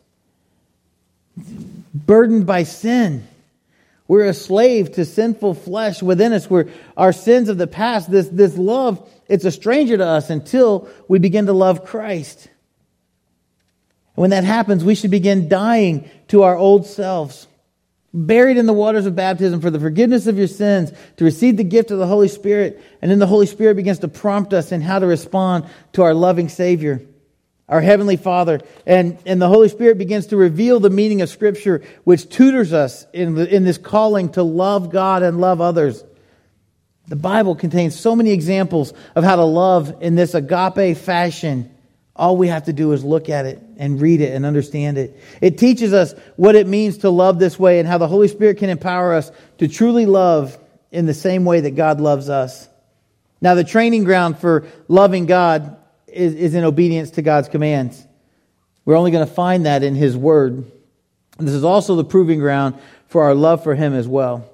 Burdened 1.94 2.48
by 2.48 2.64
sin. 2.64 3.28
We're 4.08 4.26
a 4.26 4.34
slave 4.34 4.94
to 4.94 5.06
sinful 5.06 5.54
flesh 5.56 6.02
within 6.02 6.34
us. 6.34 6.50
We're 6.50 6.70
our 6.98 7.14
sins 7.14 7.50
of 7.50 7.58
the 7.58 7.68
past. 7.68 8.10
This, 8.10 8.28
this 8.28 8.58
love, 8.58 9.08
it's 9.28 9.46
a 9.46 9.52
stranger 9.52 9.98
to 9.98 10.06
us 10.06 10.30
until 10.30 10.90
we 11.08 11.20
begin 11.20 11.46
to 11.46 11.54
love 11.54 11.86
Christ. 11.86 12.48
And 14.16 14.22
when 14.22 14.30
that 14.32 14.44
happens, 14.44 14.84
we 14.84 14.96
should 14.96 15.12
begin 15.12 15.50
dying 15.50 16.10
to 16.30 16.44
our 16.44 16.58
old 16.58 16.86
selves 16.86 17.48
buried 18.14 18.58
in 18.58 18.66
the 18.66 18.74
waters 18.74 19.06
of 19.06 19.16
baptism 19.16 19.62
for 19.62 19.70
the 19.70 19.80
forgiveness 19.80 20.28
of 20.28 20.38
your 20.38 20.48
sins, 20.48 20.92
to 21.18 21.24
receive 21.24 21.58
the 21.58 21.64
gift 21.64 21.92
of 21.92 22.00
the 22.00 22.08
Holy 22.08 22.28
Spirit, 22.28 22.82
and 23.02 23.10
then 23.10 23.20
the 23.20 23.28
Holy 23.28 23.46
Spirit 23.46 23.76
begins 23.76 24.00
to 24.00 24.08
prompt 24.08 24.54
us 24.54 24.72
in 24.72 24.82
how 24.82 25.00
to 25.00 25.08
respond 25.08 25.66
to 25.94 26.04
our 26.04 26.14
loving 26.14 26.50
Savior, 26.50 27.02
our 27.70 27.82
Heavenly 27.82 28.18
Father. 28.18 28.60
And, 28.86 29.18
and 29.26 29.42
the 29.42 29.48
Holy 29.48 29.70
Spirit 29.70 29.98
begins 29.98 30.28
to 30.28 30.38
reveal 30.38 30.80
the 30.80 30.90
meaning 30.90 31.22
of 31.22 31.30
Scripture, 31.30 31.84
which 32.04 32.28
tutors 32.28 32.74
us 32.74 33.06
in, 33.14 33.36
the, 33.36 33.56
in 33.56 33.64
this 33.64 33.78
calling 33.78 34.32
to 34.34 34.44
love 34.44 34.92
God 34.92 35.24
and 35.24 35.40
love 35.40 35.62
others. 35.62 36.04
The 37.08 37.16
Bible 37.16 37.56
contains 37.56 38.00
so 38.00 38.16
many 38.16 38.32
examples 38.32 38.94
of 39.16 39.24
how 39.24 39.38
to 39.38 39.44
love 39.44 40.02
in 40.02 40.16
this 40.16 40.34
agape 40.34 40.98
fashion. 40.98 41.74
All 42.22 42.38
we 42.38 42.50
have 42.50 42.66
to 42.66 42.74
do 42.74 42.92
is 42.92 43.04
look 43.04 43.30
at 43.30 43.48
it 43.48 43.60
and 43.78 44.00
read 44.00 44.22
it 44.22 44.36
and 44.36 44.46
understand 44.46 45.00
it. 45.00 45.20
It 45.42 45.58
teaches 45.58 45.92
us 45.92 46.14
what 46.36 46.54
it 46.56 46.68
means 46.68 47.00
to 47.00 47.10
love 47.10 47.40
this 47.40 47.58
way 47.58 47.80
and 47.80 47.88
how 47.88 47.98
the 47.98 48.08
Holy 48.08 48.28
Spirit 48.28 48.60
can 48.60 48.70
empower 48.70 49.16
us 49.16 49.32
to 49.58 49.68
truly 49.68 50.06
love 50.06 50.56
in 50.92 51.08
the 51.08 51.16
same 51.16 51.46
way 51.46 51.62
that 51.62 51.72
God 51.72 52.00
loves 52.00 52.30
us. 52.30 52.70
Now, 53.42 53.56
the 53.56 53.64
training 53.64 54.04
ground 54.04 54.38
for 54.38 54.68
loving 54.88 55.26
God 55.26 55.78
is, 56.06 56.36
is 56.36 56.54
in 56.54 56.64
obedience 56.64 57.10
to 57.12 57.24
God's 57.24 57.50
commands. 57.50 58.06
We're 58.86 58.98
only 58.98 59.10
going 59.10 59.28
to 59.28 59.34
find 59.34 59.66
that 59.66 59.82
in 59.82 59.96
His 59.96 60.16
Word. 60.16 60.72
This 61.40 61.56
is 61.56 61.64
also 61.64 61.96
the 61.96 62.04
proving 62.04 62.38
ground 62.38 62.76
for 63.08 63.24
our 63.24 63.34
love 63.34 63.64
for 63.64 63.74
Him 63.74 63.96
as 63.96 64.08
well. 64.08 64.48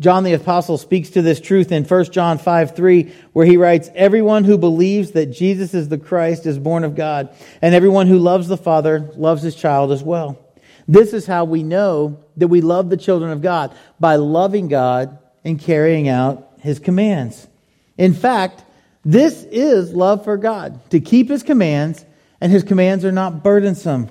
John 0.00 0.22
the 0.22 0.34
Apostle 0.34 0.78
speaks 0.78 1.10
to 1.10 1.22
this 1.22 1.40
truth 1.40 1.72
in 1.72 1.84
1 1.84 2.04
John 2.12 2.38
5 2.38 2.76
3, 2.76 3.12
where 3.32 3.46
he 3.46 3.56
writes, 3.56 3.90
Everyone 3.94 4.44
who 4.44 4.56
believes 4.56 5.12
that 5.12 5.26
Jesus 5.26 5.74
is 5.74 5.88
the 5.88 5.98
Christ 5.98 6.46
is 6.46 6.58
born 6.58 6.84
of 6.84 6.94
God, 6.94 7.34
and 7.60 7.74
everyone 7.74 8.06
who 8.06 8.18
loves 8.18 8.46
the 8.46 8.56
Father 8.56 9.10
loves 9.16 9.42
his 9.42 9.56
child 9.56 9.90
as 9.90 10.02
well. 10.02 10.38
This 10.86 11.12
is 11.12 11.26
how 11.26 11.44
we 11.44 11.64
know 11.64 12.22
that 12.36 12.48
we 12.48 12.60
love 12.60 12.90
the 12.90 12.96
children 12.96 13.32
of 13.32 13.42
God, 13.42 13.74
by 13.98 14.16
loving 14.16 14.68
God 14.68 15.18
and 15.44 15.58
carrying 15.58 16.08
out 16.08 16.48
his 16.60 16.78
commands. 16.78 17.48
In 17.96 18.14
fact, 18.14 18.62
this 19.04 19.42
is 19.44 19.92
love 19.92 20.22
for 20.22 20.36
God, 20.36 20.90
to 20.90 21.00
keep 21.00 21.28
his 21.28 21.42
commands, 21.42 22.04
and 22.40 22.52
his 22.52 22.62
commands 22.62 23.04
are 23.04 23.12
not 23.12 23.42
burdensome. 23.42 24.08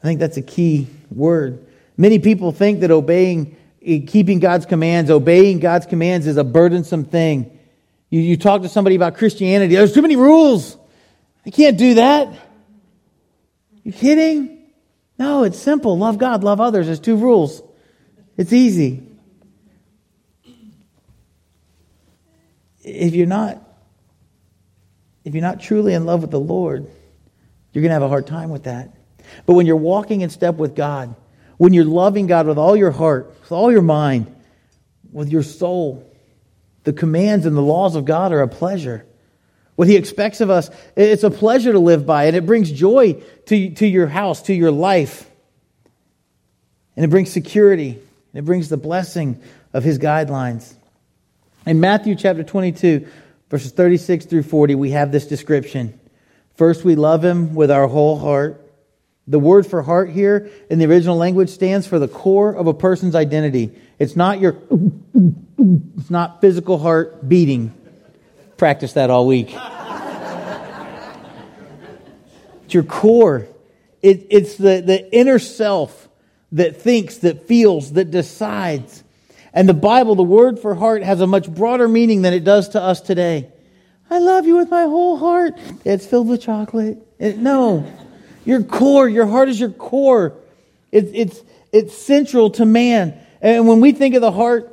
I 0.00 0.06
think 0.06 0.20
that's 0.20 0.36
a 0.36 0.42
key 0.42 0.86
word. 1.10 1.66
Many 1.96 2.20
people 2.20 2.52
think 2.52 2.80
that 2.80 2.92
obeying 2.92 3.56
keeping 3.86 4.40
God's 4.40 4.66
commands, 4.66 5.10
obeying 5.10 5.60
God's 5.60 5.86
commands 5.86 6.26
is 6.26 6.36
a 6.36 6.44
burdensome 6.44 7.04
thing. 7.04 7.56
You, 8.10 8.20
you 8.20 8.36
talk 8.36 8.62
to 8.62 8.68
somebody 8.68 8.96
about 8.96 9.16
Christianity, 9.16 9.74
there's 9.74 9.94
too 9.94 10.02
many 10.02 10.16
rules. 10.16 10.76
I 11.44 11.50
can't 11.50 11.78
do 11.78 11.94
that. 11.94 12.28
You 13.84 13.92
kidding? 13.92 14.64
No, 15.18 15.44
it's 15.44 15.58
simple. 15.58 15.96
Love 15.96 16.18
God, 16.18 16.42
love 16.42 16.60
others. 16.60 16.86
There's 16.86 17.00
two 17.00 17.16
rules. 17.16 17.62
It's 18.36 18.52
easy. 18.52 19.06
If 22.82 23.14
you're 23.14 23.26
not 23.26 23.62
if 25.24 25.34
you're 25.34 25.42
not 25.42 25.60
truly 25.60 25.92
in 25.92 26.06
love 26.06 26.22
with 26.22 26.30
the 26.30 26.38
Lord, 26.38 26.88
you're 27.72 27.82
going 27.82 27.90
to 27.90 27.94
have 27.94 28.02
a 28.02 28.08
hard 28.08 28.28
time 28.28 28.50
with 28.50 28.64
that. 28.64 28.94
But 29.44 29.54
when 29.54 29.66
you're 29.66 29.74
walking 29.74 30.20
in 30.20 30.30
step 30.30 30.54
with 30.54 30.76
God, 30.76 31.16
when 31.56 31.72
you're 31.72 31.84
loving 31.84 32.26
God 32.26 32.46
with 32.46 32.58
all 32.58 32.76
your 32.76 32.90
heart, 32.90 33.34
with 33.40 33.52
all 33.52 33.72
your 33.72 33.82
mind, 33.82 34.34
with 35.12 35.30
your 35.30 35.42
soul, 35.42 36.10
the 36.84 36.92
commands 36.92 37.46
and 37.46 37.56
the 37.56 37.62
laws 37.62 37.96
of 37.96 38.04
God 38.04 38.32
are 38.32 38.42
a 38.42 38.48
pleasure. 38.48 39.06
What 39.74 39.88
He 39.88 39.96
expects 39.96 40.40
of 40.40 40.50
us, 40.50 40.70
it's 40.96 41.24
a 41.24 41.30
pleasure 41.30 41.72
to 41.72 41.78
live 41.78 42.06
by, 42.06 42.24
and 42.24 42.36
it 42.36 42.46
brings 42.46 42.70
joy 42.70 43.22
to, 43.46 43.70
to 43.70 43.86
your 43.86 44.06
house, 44.06 44.42
to 44.42 44.54
your 44.54 44.70
life. 44.70 45.30
And 46.94 47.04
it 47.04 47.08
brings 47.08 47.30
security, 47.30 47.90
and 47.90 48.34
it 48.34 48.44
brings 48.44 48.68
the 48.68 48.76
blessing 48.76 49.42
of 49.72 49.84
His 49.84 49.98
guidelines. 49.98 50.74
In 51.66 51.80
Matthew 51.80 52.14
chapter 52.14 52.42
22, 52.42 53.06
verses 53.50 53.72
36 53.72 54.26
through 54.26 54.44
40, 54.44 54.74
we 54.76 54.90
have 54.90 55.12
this 55.12 55.26
description. 55.26 55.98
First, 56.54 56.84
we 56.84 56.94
love 56.94 57.24
Him 57.24 57.54
with 57.54 57.70
our 57.70 57.86
whole 57.86 58.18
heart. 58.18 58.65
The 59.28 59.38
word 59.40 59.66
for 59.66 59.82
heart 59.82 60.10
here 60.10 60.50
in 60.70 60.78
the 60.78 60.86
original 60.86 61.16
language 61.16 61.50
stands 61.50 61.86
for 61.86 61.98
the 61.98 62.06
core 62.06 62.54
of 62.54 62.68
a 62.68 62.74
person's 62.74 63.16
identity. 63.16 63.72
It's 63.98 64.14
not 64.14 64.38
your, 64.38 64.56
it's 65.58 66.10
not 66.10 66.40
physical 66.40 66.78
heart 66.78 67.28
beating. 67.28 67.74
Practice 68.56 68.92
that 68.92 69.10
all 69.10 69.26
week. 69.26 69.52
it's 72.64 72.74
your 72.74 72.84
core. 72.84 73.48
It, 74.00 74.28
it's 74.30 74.54
the, 74.56 74.80
the 74.80 75.12
inner 75.12 75.40
self 75.40 76.08
that 76.52 76.80
thinks, 76.80 77.18
that 77.18 77.48
feels, 77.48 77.94
that 77.94 78.12
decides. 78.12 79.02
And 79.52 79.68
the 79.68 79.74
Bible, 79.74 80.14
the 80.14 80.22
word 80.22 80.60
for 80.60 80.76
heart, 80.76 81.02
has 81.02 81.20
a 81.20 81.26
much 81.26 81.52
broader 81.52 81.88
meaning 81.88 82.22
than 82.22 82.32
it 82.32 82.44
does 82.44 82.68
to 82.70 82.80
us 82.80 83.00
today. 83.00 83.48
I 84.08 84.20
love 84.20 84.46
you 84.46 84.56
with 84.56 84.70
my 84.70 84.82
whole 84.82 85.16
heart. 85.16 85.54
It's 85.84 86.06
filled 86.06 86.28
with 86.28 86.42
chocolate. 86.42 86.98
It, 87.18 87.38
no. 87.38 87.84
Your 88.46 88.62
core, 88.62 89.08
your 89.08 89.26
heart 89.26 89.48
is 89.48 89.60
your 89.60 89.70
core. 89.70 90.34
It's, 90.92 91.10
it's, 91.12 91.42
it's 91.72 91.98
central 91.98 92.50
to 92.52 92.64
man. 92.64 93.20
And 93.42 93.68
when 93.68 93.80
we 93.80 93.92
think 93.92 94.14
of 94.14 94.22
the 94.22 94.32
heart, 94.32 94.72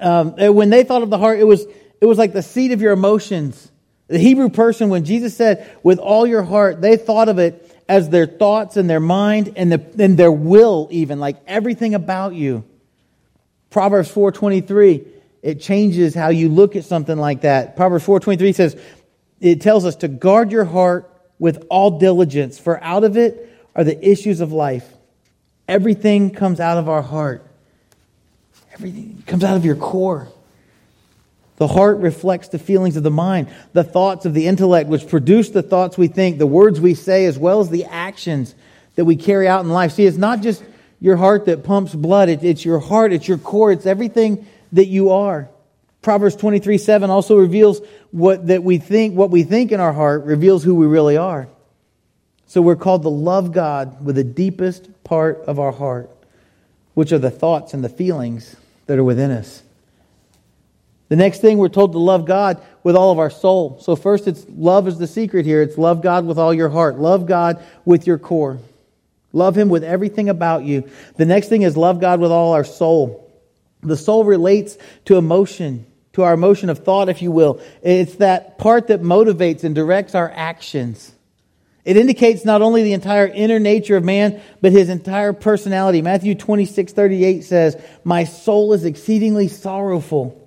um, 0.00 0.32
when 0.32 0.70
they 0.70 0.82
thought 0.82 1.02
of 1.02 1.10
the 1.10 1.18
heart, 1.18 1.38
it 1.38 1.44
was, 1.44 1.64
it 2.00 2.06
was 2.06 2.18
like 2.18 2.32
the 2.32 2.42
seat 2.42 2.72
of 2.72 2.80
your 2.80 2.92
emotions. 2.92 3.70
The 4.08 4.18
Hebrew 4.18 4.48
person, 4.48 4.88
when 4.88 5.04
Jesus 5.04 5.36
said, 5.36 5.70
with 5.82 5.98
all 5.98 6.26
your 6.26 6.42
heart, 6.42 6.80
they 6.80 6.96
thought 6.96 7.28
of 7.28 7.38
it 7.38 7.70
as 7.88 8.08
their 8.08 8.26
thoughts 8.26 8.76
and 8.76 8.88
their 8.88 9.00
mind 9.00 9.52
and, 9.56 9.70
the, 9.70 10.02
and 10.02 10.16
their 10.16 10.32
will 10.32 10.88
even, 10.90 11.20
like 11.20 11.36
everything 11.46 11.94
about 11.94 12.34
you. 12.34 12.64
Proverbs 13.68 14.10
4.23, 14.10 15.06
it 15.42 15.60
changes 15.60 16.14
how 16.14 16.30
you 16.30 16.48
look 16.48 16.76
at 16.76 16.84
something 16.84 17.18
like 17.18 17.42
that. 17.42 17.76
Proverbs 17.76 18.06
4.23 18.06 18.54
says, 18.54 18.80
it 19.40 19.60
tells 19.60 19.84
us 19.84 19.96
to 19.96 20.08
guard 20.08 20.50
your 20.50 20.64
heart 20.64 21.12
with 21.38 21.64
all 21.68 21.98
diligence, 21.98 22.58
for 22.58 22.82
out 22.82 23.04
of 23.04 23.16
it 23.16 23.52
are 23.74 23.84
the 23.84 24.08
issues 24.08 24.40
of 24.40 24.52
life. 24.52 24.90
Everything 25.68 26.30
comes 26.30 26.60
out 26.60 26.78
of 26.78 26.88
our 26.88 27.02
heart. 27.02 27.44
Everything 28.72 29.22
comes 29.26 29.44
out 29.44 29.56
of 29.56 29.64
your 29.64 29.76
core. 29.76 30.28
The 31.56 31.66
heart 31.66 31.98
reflects 31.98 32.48
the 32.48 32.58
feelings 32.58 32.96
of 32.96 33.02
the 33.02 33.10
mind, 33.10 33.48
the 33.72 33.84
thoughts 33.84 34.26
of 34.26 34.34
the 34.34 34.46
intellect, 34.46 34.88
which 34.88 35.08
produce 35.08 35.50
the 35.50 35.62
thoughts 35.62 35.96
we 35.96 36.08
think, 36.08 36.38
the 36.38 36.46
words 36.46 36.80
we 36.80 36.94
say, 36.94 37.24
as 37.24 37.38
well 37.38 37.60
as 37.60 37.70
the 37.70 37.86
actions 37.86 38.54
that 38.94 39.06
we 39.06 39.16
carry 39.16 39.48
out 39.48 39.64
in 39.64 39.70
life. 39.70 39.92
See, 39.92 40.04
it's 40.04 40.18
not 40.18 40.42
just 40.42 40.62
your 41.00 41.16
heart 41.16 41.46
that 41.46 41.64
pumps 41.64 41.94
blood, 41.94 42.28
it's 42.28 42.64
your 42.64 42.78
heart, 42.78 43.12
it's 43.12 43.26
your 43.26 43.38
core, 43.38 43.72
it's 43.72 43.86
everything 43.86 44.46
that 44.72 44.86
you 44.86 45.10
are. 45.10 45.48
Proverbs 46.06 46.36
23 46.36 46.78
7 46.78 47.10
also 47.10 47.36
reveals 47.36 47.80
what 48.12 48.46
that 48.46 48.62
we 48.62 48.78
think, 48.78 49.16
what 49.16 49.32
we 49.32 49.42
think 49.42 49.72
in 49.72 49.80
our 49.80 49.92
heart 49.92 50.22
reveals 50.22 50.62
who 50.62 50.76
we 50.76 50.86
really 50.86 51.16
are. 51.16 51.48
So 52.46 52.62
we're 52.62 52.76
called 52.76 53.02
to 53.02 53.08
love 53.08 53.50
God 53.50 54.04
with 54.04 54.14
the 54.14 54.22
deepest 54.22 55.02
part 55.02 55.42
of 55.48 55.58
our 55.58 55.72
heart, 55.72 56.08
which 56.94 57.10
are 57.10 57.18
the 57.18 57.32
thoughts 57.32 57.74
and 57.74 57.82
the 57.82 57.88
feelings 57.88 58.54
that 58.86 59.00
are 59.00 59.02
within 59.02 59.32
us. 59.32 59.64
The 61.08 61.16
next 61.16 61.40
thing 61.40 61.58
we're 61.58 61.68
told 61.70 61.90
to 61.90 61.98
love 61.98 62.24
God 62.24 62.62
with 62.84 62.94
all 62.94 63.10
of 63.10 63.18
our 63.18 63.28
soul. 63.28 63.80
So 63.80 63.96
first 63.96 64.28
it's 64.28 64.46
love 64.48 64.86
is 64.86 64.98
the 64.98 65.08
secret 65.08 65.44
here. 65.44 65.60
It's 65.60 65.76
love 65.76 66.02
God 66.02 66.24
with 66.24 66.38
all 66.38 66.54
your 66.54 66.68
heart. 66.68 67.00
Love 67.00 67.26
God 67.26 67.60
with 67.84 68.06
your 68.06 68.20
core. 68.20 68.60
Love 69.32 69.58
him 69.58 69.68
with 69.68 69.82
everything 69.82 70.28
about 70.28 70.62
you. 70.62 70.88
The 71.16 71.26
next 71.26 71.48
thing 71.48 71.62
is 71.62 71.76
love 71.76 72.00
God 72.00 72.20
with 72.20 72.30
all 72.30 72.52
our 72.52 72.62
soul. 72.62 73.28
The 73.82 73.96
soul 73.96 74.24
relates 74.24 74.78
to 75.06 75.16
emotion 75.16 75.84
to 76.16 76.22
our 76.22 76.32
emotion 76.32 76.70
of 76.70 76.78
thought, 76.78 77.10
if 77.10 77.20
you 77.20 77.30
will. 77.30 77.60
It's 77.82 78.16
that 78.16 78.56
part 78.56 78.86
that 78.86 79.02
motivates 79.02 79.64
and 79.64 79.74
directs 79.74 80.14
our 80.14 80.32
actions. 80.34 81.12
It 81.84 81.98
indicates 81.98 82.42
not 82.42 82.62
only 82.62 82.82
the 82.82 82.94
entire 82.94 83.26
inner 83.26 83.58
nature 83.58 83.98
of 83.98 84.02
man, 84.02 84.40
but 84.62 84.72
his 84.72 84.88
entire 84.88 85.34
personality. 85.34 86.00
Matthew 86.00 86.34
26, 86.34 86.94
38 86.94 87.44
says, 87.44 87.76
My 88.02 88.24
soul 88.24 88.72
is 88.72 88.86
exceedingly 88.86 89.48
sorrowful. 89.48 90.42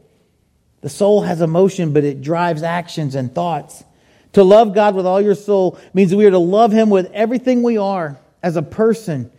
The 0.82 0.90
soul 0.90 1.22
has 1.22 1.40
emotion, 1.40 1.94
but 1.94 2.04
it 2.04 2.24
drives 2.24 2.64
actions 2.64 3.14
and 3.14 3.32
thoughts. 3.32 3.84
To 4.34 4.44
love 4.44 4.74
God 4.74 4.96
with 4.96 5.06
all 5.06 5.22
your 5.22 5.36
soul 5.36 5.80
means 5.94 6.16
we 6.16 6.26
are 6.26 6.32
to 6.32 6.40
love 6.40 6.72
him 6.72 6.90
with 6.90 7.12
everything 7.14 7.62
we 7.62 7.78
are 7.78 8.18
as 8.42 8.56
a 8.56 8.64
person. 8.64 9.32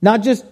Not 0.00 0.22
just 0.22 0.46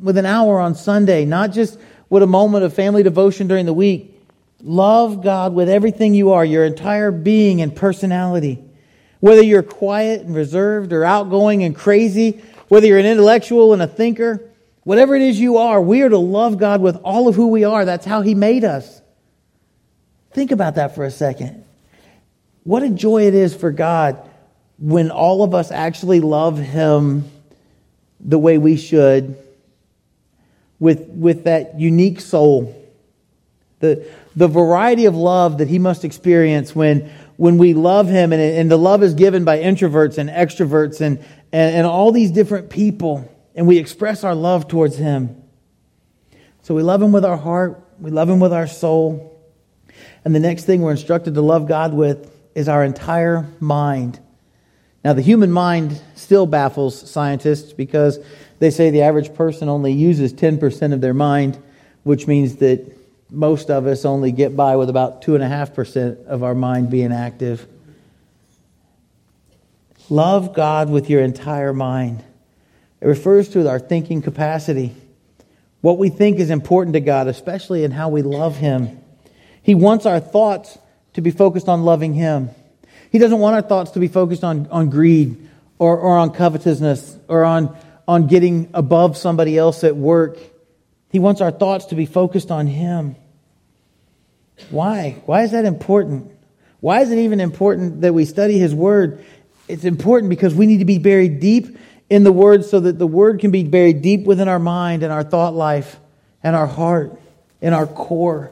with 0.00 0.18
an 0.18 0.26
hour 0.26 0.58
on 0.58 0.74
Sunday, 0.74 1.24
not 1.24 1.52
just 1.52 1.78
with 2.10 2.24
a 2.24 2.26
moment 2.26 2.64
of 2.64 2.74
family 2.74 3.02
devotion 3.02 3.46
during 3.46 3.64
the 3.64 3.72
week. 3.72 4.20
Love 4.62 5.22
God 5.22 5.54
with 5.54 5.70
everything 5.70 6.12
you 6.12 6.32
are, 6.32 6.44
your 6.44 6.66
entire 6.66 7.10
being 7.10 7.62
and 7.62 7.74
personality. 7.74 8.62
Whether 9.20 9.42
you're 9.42 9.62
quiet 9.62 10.22
and 10.22 10.34
reserved 10.34 10.92
or 10.92 11.04
outgoing 11.04 11.62
and 11.62 11.74
crazy, 11.74 12.42
whether 12.68 12.86
you're 12.86 12.98
an 12.98 13.06
intellectual 13.06 13.72
and 13.72 13.80
a 13.80 13.86
thinker, 13.86 14.50
whatever 14.82 15.14
it 15.14 15.22
is 15.22 15.38
you 15.38 15.58
are, 15.58 15.80
we 15.80 16.02
are 16.02 16.08
to 16.08 16.18
love 16.18 16.58
God 16.58 16.82
with 16.82 16.96
all 16.96 17.28
of 17.28 17.36
who 17.36 17.48
we 17.48 17.64
are. 17.64 17.84
That's 17.84 18.04
how 18.04 18.22
He 18.22 18.34
made 18.34 18.64
us. 18.64 19.00
Think 20.32 20.50
about 20.50 20.74
that 20.74 20.94
for 20.94 21.04
a 21.04 21.10
second. 21.10 21.64
What 22.64 22.82
a 22.82 22.90
joy 22.90 23.26
it 23.26 23.34
is 23.34 23.54
for 23.54 23.70
God 23.70 24.28
when 24.78 25.10
all 25.10 25.42
of 25.42 25.54
us 25.54 25.70
actually 25.70 26.20
love 26.20 26.58
Him 26.58 27.24
the 28.20 28.38
way 28.38 28.58
we 28.58 28.76
should 28.76 29.36
with, 30.80 31.06
with 31.08 31.44
that 31.44 31.78
unique 31.78 32.20
soul. 32.20 32.76
The, 33.78 34.06
the 34.34 34.48
variety 34.48 35.04
of 35.04 35.14
love 35.14 35.58
that 35.58 35.68
he 35.68 35.78
must 35.78 36.04
experience 36.04 36.74
when, 36.74 37.10
when 37.36 37.58
we 37.58 37.74
love 37.74 38.08
him, 38.08 38.32
and, 38.32 38.42
and 38.42 38.70
the 38.70 38.76
love 38.76 39.02
is 39.02 39.14
given 39.14 39.44
by 39.44 39.60
introverts 39.60 40.18
and 40.18 40.28
extroverts 40.28 41.00
and, 41.00 41.18
and, 41.52 41.76
and 41.76 41.86
all 41.86 42.10
these 42.10 42.30
different 42.30 42.70
people, 42.70 43.30
and 43.54 43.66
we 43.66 43.78
express 43.78 44.24
our 44.24 44.34
love 44.34 44.66
towards 44.68 44.96
him. 44.96 45.42
So 46.62 46.74
we 46.74 46.82
love 46.82 47.00
him 47.00 47.12
with 47.12 47.24
our 47.24 47.36
heart, 47.36 47.82
we 47.98 48.10
love 48.10 48.28
him 48.28 48.40
with 48.40 48.52
our 48.52 48.66
soul. 48.66 49.26
And 50.24 50.34
the 50.34 50.40
next 50.40 50.64
thing 50.64 50.82
we're 50.82 50.90
instructed 50.90 51.34
to 51.34 51.42
love 51.42 51.66
God 51.66 51.94
with 51.94 52.34
is 52.54 52.68
our 52.68 52.84
entire 52.84 53.46
mind. 53.58 54.20
Now, 55.02 55.14
the 55.14 55.22
human 55.22 55.50
mind 55.50 56.00
still 56.14 56.46
baffles 56.46 57.10
scientists 57.10 57.72
because 57.72 58.18
they 58.60 58.70
say 58.70 58.90
the 58.90 59.02
average 59.02 59.34
person 59.34 59.68
only 59.68 59.92
uses 59.92 60.32
10% 60.32 60.92
of 60.92 61.00
their 61.00 61.14
mind, 61.14 61.58
which 62.04 62.26
means 62.26 62.56
that 62.56 62.96
most 63.30 63.70
of 63.70 63.86
us 63.86 64.04
only 64.04 64.32
get 64.32 64.54
by 64.54 64.76
with 64.76 64.90
about 64.90 65.22
2.5% 65.22 66.26
of 66.26 66.42
our 66.42 66.54
mind 66.54 66.90
being 66.90 67.12
active. 67.12 67.66
Love 70.08 70.54
God 70.54 70.90
with 70.90 71.08
your 71.08 71.22
entire 71.22 71.72
mind. 71.72 72.22
It 73.00 73.06
refers 73.06 73.48
to 73.50 73.68
our 73.68 73.78
thinking 73.78 74.22
capacity. 74.22 74.94
What 75.80 75.98
we 75.98 76.10
think 76.10 76.38
is 76.38 76.50
important 76.50 76.94
to 76.94 77.00
God, 77.00 77.28
especially 77.28 77.84
in 77.84 77.92
how 77.92 78.10
we 78.10 78.20
love 78.22 78.56
Him. 78.56 79.00
He 79.62 79.74
wants 79.74 80.04
our 80.04 80.20
thoughts 80.20 80.76
to 81.14 81.22
be 81.22 81.30
focused 81.30 81.68
on 81.68 81.84
loving 81.84 82.12
Him. 82.12 82.50
He 83.10 83.18
doesn't 83.18 83.38
want 83.38 83.54
our 83.54 83.62
thoughts 83.62 83.92
to 83.92 84.00
be 84.00 84.08
focused 84.08 84.44
on, 84.44 84.66
on 84.70 84.90
greed 84.90 85.48
or, 85.78 85.96
or 85.96 86.18
on 86.18 86.32
covetousness 86.32 87.16
or 87.28 87.44
on, 87.44 87.76
on 88.10 88.26
getting 88.26 88.68
above 88.74 89.16
somebody 89.16 89.56
else 89.56 89.84
at 89.84 89.94
work. 89.94 90.36
He 91.12 91.20
wants 91.20 91.40
our 91.40 91.52
thoughts 91.52 91.86
to 91.86 91.94
be 91.94 92.06
focused 92.06 92.50
on 92.50 92.66
Him. 92.66 93.14
Why? 94.70 95.22
Why 95.26 95.44
is 95.44 95.52
that 95.52 95.64
important? 95.64 96.32
Why 96.80 97.02
is 97.02 97.12
it 97.12 97.18
even 97.18 97.38
important 97.38 98.00
that 98.00 98.12
we 98.12 98.24
study 98.24 98.58
His 98.58 98.74
Word? 98.74 99.24
It's 99.68 99.84
important 99.84 100.28
because 100.28 100.52
we 100.56 100.66
need 100.66 100.78
to 100.78 100.84
be 100.84 100.98
buried 100.98 101.38
deep 101.38 101.78
in 102.08 102.24
the 102.24 102.32
Word 102.32 102.64
so 102.64 102.80
that 102.80 102.98
the 102.98 103.06
Word 103.06 103.38
can 103.38 103.52
be 103.52 103.62
buried 103.62 104.02
deep 104.02 104.24
within 104.24 104.48
our 104.48 104.58
mind 104.58 105.04
and 105.04 105.12
our 105.12 105.22
thought 105.22 105.54
life 105.54 105.96
and 106.42 106.56
our 106.56 106.66
heart 106.66 107.16
and 107.62 107.76
our 107.76 107.86
core, 107.86 108.50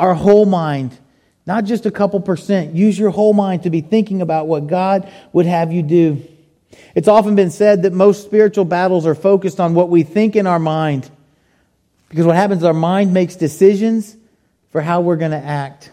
our 0.00 0.14
whole 0.14 0.46
mind 0.46 0.98
not 1.46 1.64
just 1.64 1.86
a 1.86 1.90
couple 1.92 2.20
percent. 2.20 2.74
Use 2.74 2.98
your 2.98 3.10
whole 3.10 3.32
mind 3.32 3.62
to 3.62 3.70
be 3.70 3.80
thinking 3.80 4.20
about 4.20 4.48
what 4.48 4.66
God 4.66 5.08
would 5.32 5.46
have 5.46 5.72
you 5.72 5.82
do. 5.82 6.26
It's 6.94 7.08
often 7.08 7.34
been 7.34 7.50
said 7.50 7.82
that 7.82 7.92
most 7.92 8.24
spiritual 8.24 8.64
battles 8.64 9.06
are 9.06 9.14
focused 9.14 9.60
on 9.60 9.74
what 9.74 9.88
we 9.88 10.02
think 10.02 10.36
in 10.36 10.46
our 10.46 10.58
mind. 10.58 11.10
Because 12.08 12.26
what 12.26 12.36
happens 12.36 12.62
is 12.62 12.64
our 12.64 12.72
mind 12.72 13.12
makes 13.12 13.36
decisions 13.36 14.16
for 14.70 14.80
how 14.80 15.00
we're 15.00 15.16
going 15.16 15.32
to 15.32 15.36
act. 15.36 15.90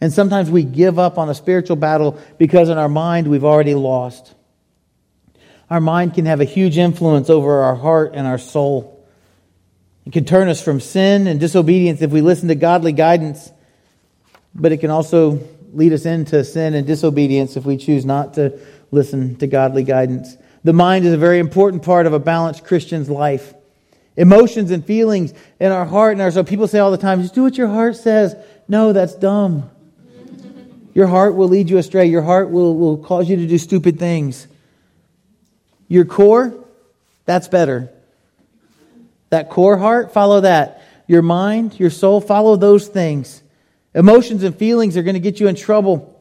And 0.00 0.12
sometimes 0.12 0.50
we 0.50 0.64
give 0.64 0.98
up 0.98 1.18
on 1.18 1.28
a 1.28 1.34
spiritual 1.34 1.76
battle 1.76 2.18
because 2.38 2.68
in 2.68 2.78
our 2.78 2.88
mind 2.88 3.28
we've 3.28 3.44
already 3.44 3.74
lost. 3.74 4.34
Our 5.70 5.80
mind 5.80 6.14
can 6.14 6.26
have 6.26 6.40
a 6.40 6.44
huge 6.44 6.78
influence 6.78 7.30
over 7.30 7.62
our 7.62 7.74
heart 7.74 8.12
and 8.14 8.26
our 8.26 8.38
soul. 8.38 9.06
It 10.04 10.12
can 10.12 10.24
turn 10.24 10.48
us 10.48 10.62
from 10.62 10.80
sin 10.80 11.26
and 11.26 11.40
disobedience 11.40 12.02
if 12.02 12.10
we 12.10 12.20
listen 12.20 12.48
to 12.48 12.54
godly 12.54 12.92
guidance 12.92 13.50
but 14.54 14.72
it 14.72 14.78
can 14.78 14.90
also 14.90 15.40
lead 15.72 15.92
us 15.92 16.06
into 16.06 16.44
sin 16.44 16.74
and 16.74 16.86
disobedience 16.86 17.56
if 17.56 17.64
we 17.64 17.76
choose 17.76 18.04
not 18.04 18.34
to 18.34 18.58
listen 18.94 19.36
to 19.36 19.46
godly 19.46 19.84
guidance. 19.84 20.36
The 20.62 20.72
mind 20.72 21.04
is 21.04 21.12
a 21.12 21.18
very 21.18 21.38
important 21.38 21.82
part 21.82 22.06
of 22.06 22.12
a 22.12 22.18
balanced 22.18 22.64
Christian's 22.64 23.10
life. 23.10 23.52
Emotions 24.16 24.70
and 24.70 24.84
feelings 24.84 25.34
in 25.60 25.72
our 25.72 25.84
heart 25.84 26.12
and 26.12 26.22
our 26.22 26.30
soul. 26.30 26.44
People 26.44 26.68
say 26.68 26.78
all 26.78 26.90
the 26.90 26.96
time, 26.96 27.20
just 27.20 27.34
do 27.34 27.42
what 27.42 27.58
your 27.58 27.68
heart 27.68 27.96
says. 27.96 28.34
No, 28.68 28.92
that's 28.92 29.14
dumb. 29.14 29.70
Your 30.94 31.08
heart 31.08 31.34
will 31.34 31.48
lead 31.48 31.68
you 31.68 31.78
astray. 31.78 32.06
Your 32.06 32.22
heart 32.22 32.50
will, 32.50 32.76
will 32.76 32.96
cause 32.96 33.28
you 33.28 33.36
to 33.36 33.46
do 33.46 33.58
stupid 33.58 33.98
things. 33.98 34.46
Your 35.88 36.04
core, 36.04 36.54
that's 37.26 37.48
better. 37.48 37.90
That 39.30 39.50
core 39.50 39.76
heart, 39.76 40.12
follow 40.12 40.42
that. 40.42 40.82
Your 41.08 41.22
mind, 41.22 41.78
your 41.80 41.90
soul, 41.90 42.20
follow 42.20 42.56
those 42.56 42.86
things. 42.86 43.42
Emotions 43.94 44.44
and 44.44 44.56
feelings 44.56 44.96
are 44.96 45.02
going 45.02 45.14
to 45.14 45.20
get 45.20 45.40
you 45.40 45.48
in 45.48 45.56
trouble. 45.56 46.13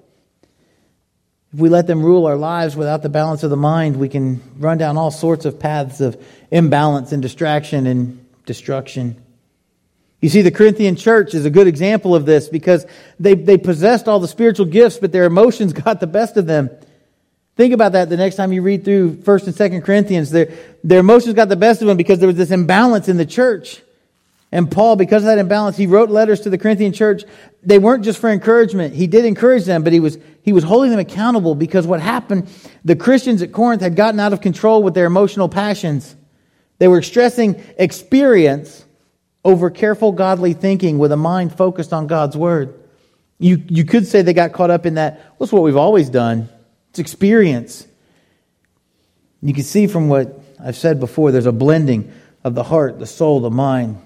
If 1.54 1.60
we 1.60 1.70
let 1.70 1.86
them 1.86 2.04
rule 2.04 2.26
our 2.26 2.36
lives 2.36 2.76
without 2.76 3.04
the 3.04 3.10
balance 3.10 3.44
of 3.44 3.52
the 3.52 3.58
mind, 3.58 3.98
we 3.98 4.10
can 4.10 4.42
run 4.58 4.80
down 4.80 4.98
all 4.98 5.12
sorts 5.12 5.46
of 5.46 5.60
paths 5.60 6.02
of 6.02 6.20
imbalance 6.50 7.12
and 7.12 7.22
distraction 7.22 7.86
and 7.86 8.26
destruction. 8.46 9.24
You 10.20 10.30
see, 10.30 10.42
the 10.42 10.52
Corinthian 10.52 10.96
church 10.96 11.36
is 11.36 11.46
a 11.46 11.52
good 11.52 11.68
example 11.68 12.16
of 12.16 12.26
this 12.26 12.50
because 12.50 12.88
they, 13.20 13.36
they 13.36 13.58
possessed 13.58 14.08
all 14.08 14.20
the 14.20 14.28
spiritual 14.28 14.66
gifts, 14.66 14.98
but 14.98 15.12
their 15.12 15.26
emotions 15.26 15.74
got 15.86 16.00
the 16.00 16.08
best 16.08 16.38
of 16.38 16.48
them. 16.48 16.72
Think 17.56 17.74
about 17.74 17.92
that 17.92 18.10
the 18.10 18.18
next 18.18 18.36
time 18.36 18.52
you 18.52 18.64
read 18.64 18.84
through 18.84 19.18
1st 19.18 19.46
and 19.46 19.56
2nd 19.56 19.84
Corinthians. 19.84 20.32
Their, 20.32 20.52
their 20.84 21.02
emotions 21.02 21.36
got 21.36 21.50
the 21.50 21.56
best 21.56 21.82
of 21.82 21.88
them 21.88 21.98
because 21.98 22.18
there 22.18 22.28
was 22.28 22.38
this 22.38 22.50
imbalance 22.50 23.08
in 23.08 23.18
the 23.18 23.28
church. 23.28 23.84
And 24.54 24.70
Paul, 24.70 24.96
because 24.98 25.24
of 25.24 25.26
that 25.26 25.40
imbalance, 25.40 25.78
he 25.78 25.88
wrote 25.88 26.12
letters 26.12 26.42
to 26.42 26.50
the 26.52 26.60
Corinthian 26.60 26.94
church. 26.94 27.24
They 27.64 27.80
weren't 27.80 28.04
just 28.04 28.20
for 28.20 28.30
encouragement. 28.30 28.94
He 28.94 29.08
did 29.08 29.26
encourage 29.26 29.66
them, 29.66 29.84
but 29.84 29.94
he 29.94 30.00
was, 30.00 30.20
he 30.44 30.54
was 30.54 30.64
holding 30.64 30.92
them 30.92 31.00
accountable 31.00 31.56
because 31.56 31.88
what 31.88 32.00
happened, 32.00 32.48
the 32.86 32.96
Christians 32.96 33.42
at 33.42 33.52
Corinth 33.52 33.82
had 33.82 33.96
gotten 33.96 34.20
out 34.20 34.32
of 34.32 34.42
control 34.42 34.84
with 34.84 34.94
their 34.94 35.08
emotional 35.08 35.50
passions. 35.50 36.16
They 36.78 36.88
were 36.88 37.02
stressing 37.02 37.64
experience 37.80 38.86
over 39.44 39.72
careful 39.72 40.12
godly 40.12 40.54
thinking 40.54 41.00
with 41.00 41.12
a 41.12 41.18
mind 41.18 41.58
focused 41.58 41.92
on 41.92 42.06
God's 42.06 42.38
word. 42.38 42.80
You, 43.40 43.60
you 43.68 43.86
could 43.86 44.06
say 44.06 44.22
they 44.22 44.34
got 44.34 44.54
caught 44.54 44.70
up 44.70 44.86
in 44.86 44.94
that. 44.94 45.16
Well, 45.16 45.36
that's 45.40 45.52
what 45.52 45.64
we've 45.64 45.76
always 45.76 46.12
done. 46.12 46.48
It's 46.92 47.00
experience. 47.00 47.88
You 49.42 49.56
can 49.56 49.64
see 49.64 49.88
from 49.88 50.10
what 50.10 50.40
I've 50.64 50.78
said 50.78 51.00
before, 51.00 51.32
there's 51.32 51.48
a 51.48 51.52
blending 51.52 52.14
of 52.44 52.54
the 52.54 52.64
heart, 52.64 53.00
the 53.00 53.08
soul, 53.08 53.40
the 53.40 53.50
mind 53.50 53.98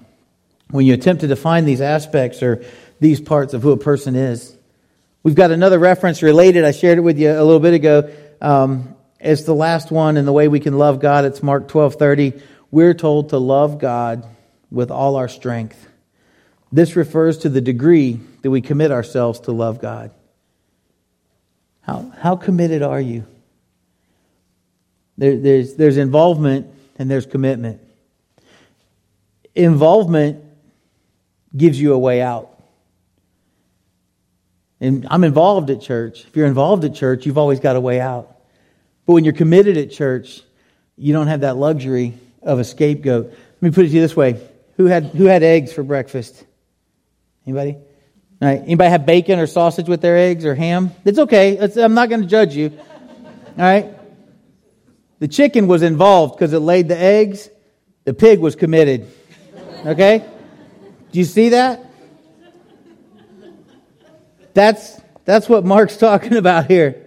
when 0.70 0.86
you 0.86 0.94
attempt 0.94 1.20
to 1.20 1.26
define 1.26 1.64
these 1.64 1.80
aspects 1.80 2.42
or 2.42 2.64
these 3.00 3.20
parts 3.20 3.54
of 3.54 3.62
who 3.62 3.72
a 3.72 3.76
person 3.76 4.14
is. 4.16 4.56
We've 5.22 5.34
got 5.34 5.50
another 5.50 5.78
reference 5.78 6.22
related. 6.22 6.64
I 6.64 6.72
shared 6.72 6.98
it 6.98 7.02
with 7.02 7.18
you 7.18 7.30
a 7.30 7.42
little 7.42 7.60
bit 7.60 7.74
ago. 7.74 8.10
Um, 8.40 8.94
it's 9.20 9.42
the 9.42 9.54
last 9.54 9.90
one 9.90 10.16
in 10.16 10.24
the 10.24 10.32
way 10.32 10.48
we 10.48 10.60
can 10.60 10.78
love 10.78 11.00
God. 11.00 11.24
It's 11.24 11.42
Mark 11.42 11.68
12 11.68 11.96
30. 11.96 12.32
We're 12.70 12.94
told 12.94 13.30
to 13.30 13.38
love 13.38 13.78
God 13.78 14.26
with 14.70 14.90
all 14.90 15.16
our 15.16 15.28
strength. 15.28 15.88
This 16.70 16.96
refers 16.96 17.38
to 17.38 17.48
the 17.48 17.60
degree 17.60 18.20
that 18.42 18.50
we 18.50 18.60
commit 18.60 18.92
ourselves 18.92 19.40
to 19.40 19.52
love 19.52 19.80
God. 19.80 20.10
How, 21.80 22.12
how 22.18 22.36
committed 22.36 22.82
are 22.82 23.00
you? 23.00 23.26
There, 25.16 25.38
there's, 25.38 25.74
there's 25.74 25.96
involvement 25.96 26.66
and 26.98 27.10
there's 27.10 27.26
commitment. 27.26 27.80
Involvement 29.54 30.44
gives 31.56 31.80
you 31.80 31.92
a 31.94 31.98
way 31.98 32.20
out. 32.22 32.54
And 34.80 35.06
I'm 35.10 35.24
involved 35.24 35.70
at 35.70 35.80
church. 35.80 36.24
If 36.24 36.36
you're 36.36 36.46
involved 36.46 36.84
at 36.84 36.94
church, 36.94 37.26
you've 37.26 37.38
always 37.38 37.60
got 37.60 37.76
a 37.76 37.80
way 37.80 38.00
out. 38.00 38.36
But 39.06 39.14
when 39.14 39.24
you're 39.24 39.32
committed 39.34 39.76
at 39.76 39.90
church, 39.90 40.42
you 40.96 41.12
don't 41.12 41.26
have 41.26 41.40
that 41.40 41.56
luxury 41.56 42.14
of 42.42 42.58
a 42.58 42.64
scapegoat. 42.64 43.26
Let 43.30 43.62
me 43.62 43.70
put 43.70 43.86
it 43.86 43.88
to 43.88 43.94
you 43.94 44.00
this 44.00 44.14
way. 44.14 44.40
Who 44.76 44.86
had, 44.86 45.04
who 45.06 45.24
had 45.24 45.42
eggs 45.42 45.72
for 45.72 45.82
breakfast? 45.82 46.44
Anybody? 47.44 47.72
All 47.72 48.48
right. 48.48 48.60
Anybody 48.60 48.90
have 48.90 49.06
bacon 49.06 49.40
or 49.40 49.48
sausage 49.48 49.88
with 49.88 50.00
their 50.00 50.16
eggs 50.16 50.44
or 50.44 50.54
ham? 50.54 50.92
It's 51.04 51.18
okay. 51.18 51.56
It's, 51.56 51.76
I'm 51.76 51.94
not 51.94 52.08
going 52.08 52.20
to 52.20 52.28
judge 52.28 52.54
you. 52.54 52.78
All 53.58 53.64
right. 53.64 53.92
The 55.18 55.26
chicken 55.26 55.66
was 55.66 55.82
involved 55.82 56.36
because 56.36 56.52
it 56.52 56.60
laid 56.60 56.86
the 56.86 56.96
eggs. 56.96 57.48
The 58.04 58.14
pig 58.14 58.38
was 58.38 58.54
committed. 58.54 59.10
Okay? 59.84 60.24
Do 61.12 61.18
you 61.18 61.24
see 61.24 61.50
that? 61.50 61.84
That's, 64.54 65.00
that's 65.24 65.48
what 65.48 65.64
Mark's 65.64 65.96
talking 65.98 66.36
about 66.36 66.66
here. 66.66 67.04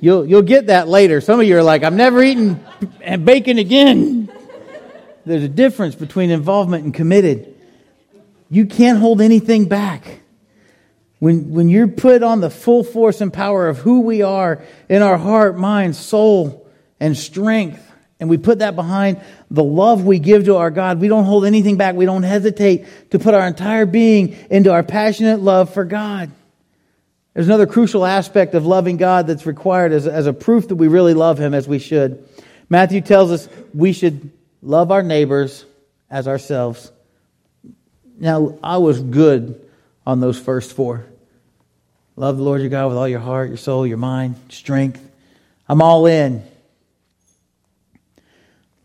You'll, 0.00 0.26
you'll 0.26 0.42
get 0.42 0.66
that 0.66 0.88
later. 0.88 1.20
Some 1.20 1.40
of 1.40 1.46
you 1.46 1.56
are 1.56 1.62
like, 1.62 1.82
I'm 1.82 1.96
never 1.96 2.22
eating 2.22 2.64
bacon 3.24 3.58
again. 3.58 4.30
There's 5.24 5.42
a 5.42 5.48
difference 5.48 5.94
between 5.94 6.30
involvement 6.30 6.84
and 6.84 6.94
committed. 6.94 7.54
You 8.50 8.66
can't 8.66 8.98
hold 8.98 9.20
anything 9.20 9.66
back. 9.66 10.20
When, 11.18 11.50
when 11.50 11.68
you're 11.68 11.88
put 11.88 12.22
on 12.22 12.40
the 12.40 12.50
full 12.50 12.84
force 12.84 13.20
and 13.20 13.32
power 13.32 13.68
of 13.68 13.78
who 13.78 14.02
we 14.02 14.22
are 14.22 14.62
in 14.88 15.02
our 15.02 15.16
heart, 15.16 15.56
mind, 15.56 15.96
soul, 15.96 16.70
and 17.00 17.16
strength, 17.16 17.82
and 18.18 18.30
we 18.30 18.38
put 18.38 18.60
that 18.60 18.74
behind 18.74 19.20
the 19.50 19.64
love 19.64 20.04
we 20.04 20.18
give 20.18 20.46
to 20.46 20.56
our 20.56 20.70
God. 20.70 21.00
We 21.00 21.08
don't 21.08 21.24
hold 21.24 21.44
anything 21.44 21.76
back. 21.76 21.94
We 21.94 22.06
don't 22.06 22.22
hesitate 22.22 23.10
to 23.10 23.18
put 23.18 23.34
our 23.34 23.46
entire 23.46 23.84
being 23.84 24.36
into 24.50 24.72
our 24.72 24.82
passionate 24.82 25.40
love 25.40 25.72
for 25.72 25.84
God. 25.84 26.30
There's 27.34 27.48
another 27.48 27.66
crucial 27.66 28.06
aspect 28.06 28.54
of 28.54 28.64
loving 28.64 28.96
God 28.96 29.26
that's 29.26 29.44
required 29.44 29.92
as, 29.92 30.06
as 30.06 30.26
a 30.26 30.32
proof 30.32 30.68
that 30.68 30.76
we 30.76 30.88
really 30.88 31.12
love 31.12 31.38
Him 31.38 31.52
as 31.52 31.68
we 31.68 31.78
should. 31.78 32.26
Matthew 32.70 33.02
tells 33.02 33.30
us 33.30 33.48
we 33.74 33.92
should 33.92 34.30
love 34.62 34.90
our 34.90 35.02
neighbors 35.02 35.66
as 36.10 36.26
ourselves. 36.26 36.90
Now, 38.18 38.58
I 38.62 38.78
was 38.78 39.02
good 39.02 39.60
on 40.06 40.20
those 40.20 40.38
first 40.38 40.72
four. 40.72 41.04
Love 42.16 42.38
the 42.38 42.42
Lord 42.42 42.62
your 42.62 42.70
God 42.70 42.88
with 42.88 42.96
all 42.96 43.06
your 43.06 43.20
heart, 43.20 43.48
your 43.48 43.58
soul, 43.58 43.86
your 43.86 43.98
mind, 43.98 44.36
strength. 44.48 45.06
I'm 45.68 45.82
all 45.82 46.06
in. 46.06 46.42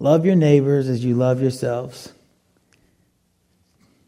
Love 0.02 0.26
your 0.26 0.36
neighbors 0.36 0.90
as 0.90 1.06
you 1.06 1.14
love 1.14 1.44
yourselves. 1.44 2.12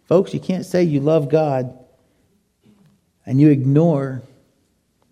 Folks, 0.05 0.33
you 0.33 0.39
can't 0.39 0.65
say 0.65 0.81
you 0.81 0.99
love 0.99 1.29
God 1.29 1.77
and 3.27 3.39
you 3.39 3.51
ignore 3.51 4.23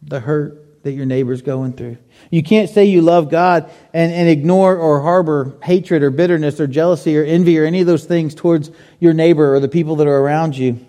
the 0.02 0.20
hurt 0.20 0.82
that 0.82 0.94
your 0.94 1.06
neighbor's 1.06 1.44
going 1.44 1.74
through. 1.74 2.00
You 2.32 2.42
can't 2.42 2.68
say 2.68 2.86
you 2.86 3.04
love 3.04 3.30
God 3.30 3.70
and, 3.94 4.12
and 4.12 4.28
ignore 4.28 4.76
or 4.76 5.02
harbor 5.02 5.56
hatred 5.62 6.02
or 6.02 6.10
bitterness 6.10 6.60
or 6.60 6.66
jealousy 6.66 7.16
or 7.16 7.24
envy 7.24 7.60
or 7.60 7.66
any 7.66 7.82
of 7.82 7.88
those 7.88 8.06
things 8.06 8.34
towards 8.34 8.72
your 9.00 9.14
neighbor 9.14 9.54
or 9.54 9.60
the 9.60 9.68
people 9.68 9.98
that 9.98 10.08
are 10.08 10.18
around 10.18 10.58
you. 10.58 10.84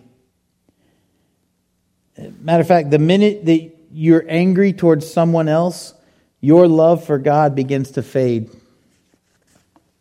Matter 2.17 2.63
of 2.63 2.67
fact, 2.67 2.91
the 2.91 2.99
minute 2.99 3.45
that 3.45 3.71
you're 3.93 4.25
angry 4.27 4.73
towards 4.73 5.13
someone 5.13 5.49
else, 5.49 5.93
your 6.41 6.67
love 6.67 7.05
for 7.05 7.19
God 7.19 7.55
begins 7.55 7.91
to 7.91 8.03
fade. 8.03 8.49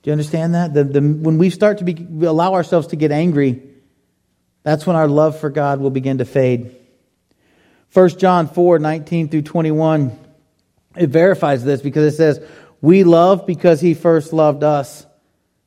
Do 0.01 0.09
you 0.09 0.13
understand 0.13 0.55
that? 0.55 0.73
The, 0.73 0.83
the, 0.83 0.99
when 0.99 1.37
we 1.37 1.49
start 1.49 1.77
to 1.77 1.83
be, 1.83 1.93
allow 2.25 2.53
ourselves 2.53 2.87
to 2.87 2.95
get 2.95 3.11
angry, 3.11 3.61
that's 4.63 4.85
when 4.85 4.95
our 4.95 5.07
love 5.07 5.39
for 5.39 5.49
God 5.49 5.79
will 5.79 5.89
begin 5.91 6.17
to 6.19 6.25
fade. 6.25 6.75
1 7.93 8.09
John 8.17 8.47
4 8.47 8.79
19 8.79 9.29
through 9.29 9.41
21, 9.43 10.17
it 10.95 11.07
verifies 11.07 11.63
this 11.63 11.81
because 11.81 12.13
it 12.13 12.17
says, 12.17 12.41
We 12.79 13.03
love 13.03 13.45
because 13.45 13.81
he 13.81 13.93
first 13.93 14.33
loved 14.33 14.63
us. 14.63 15.05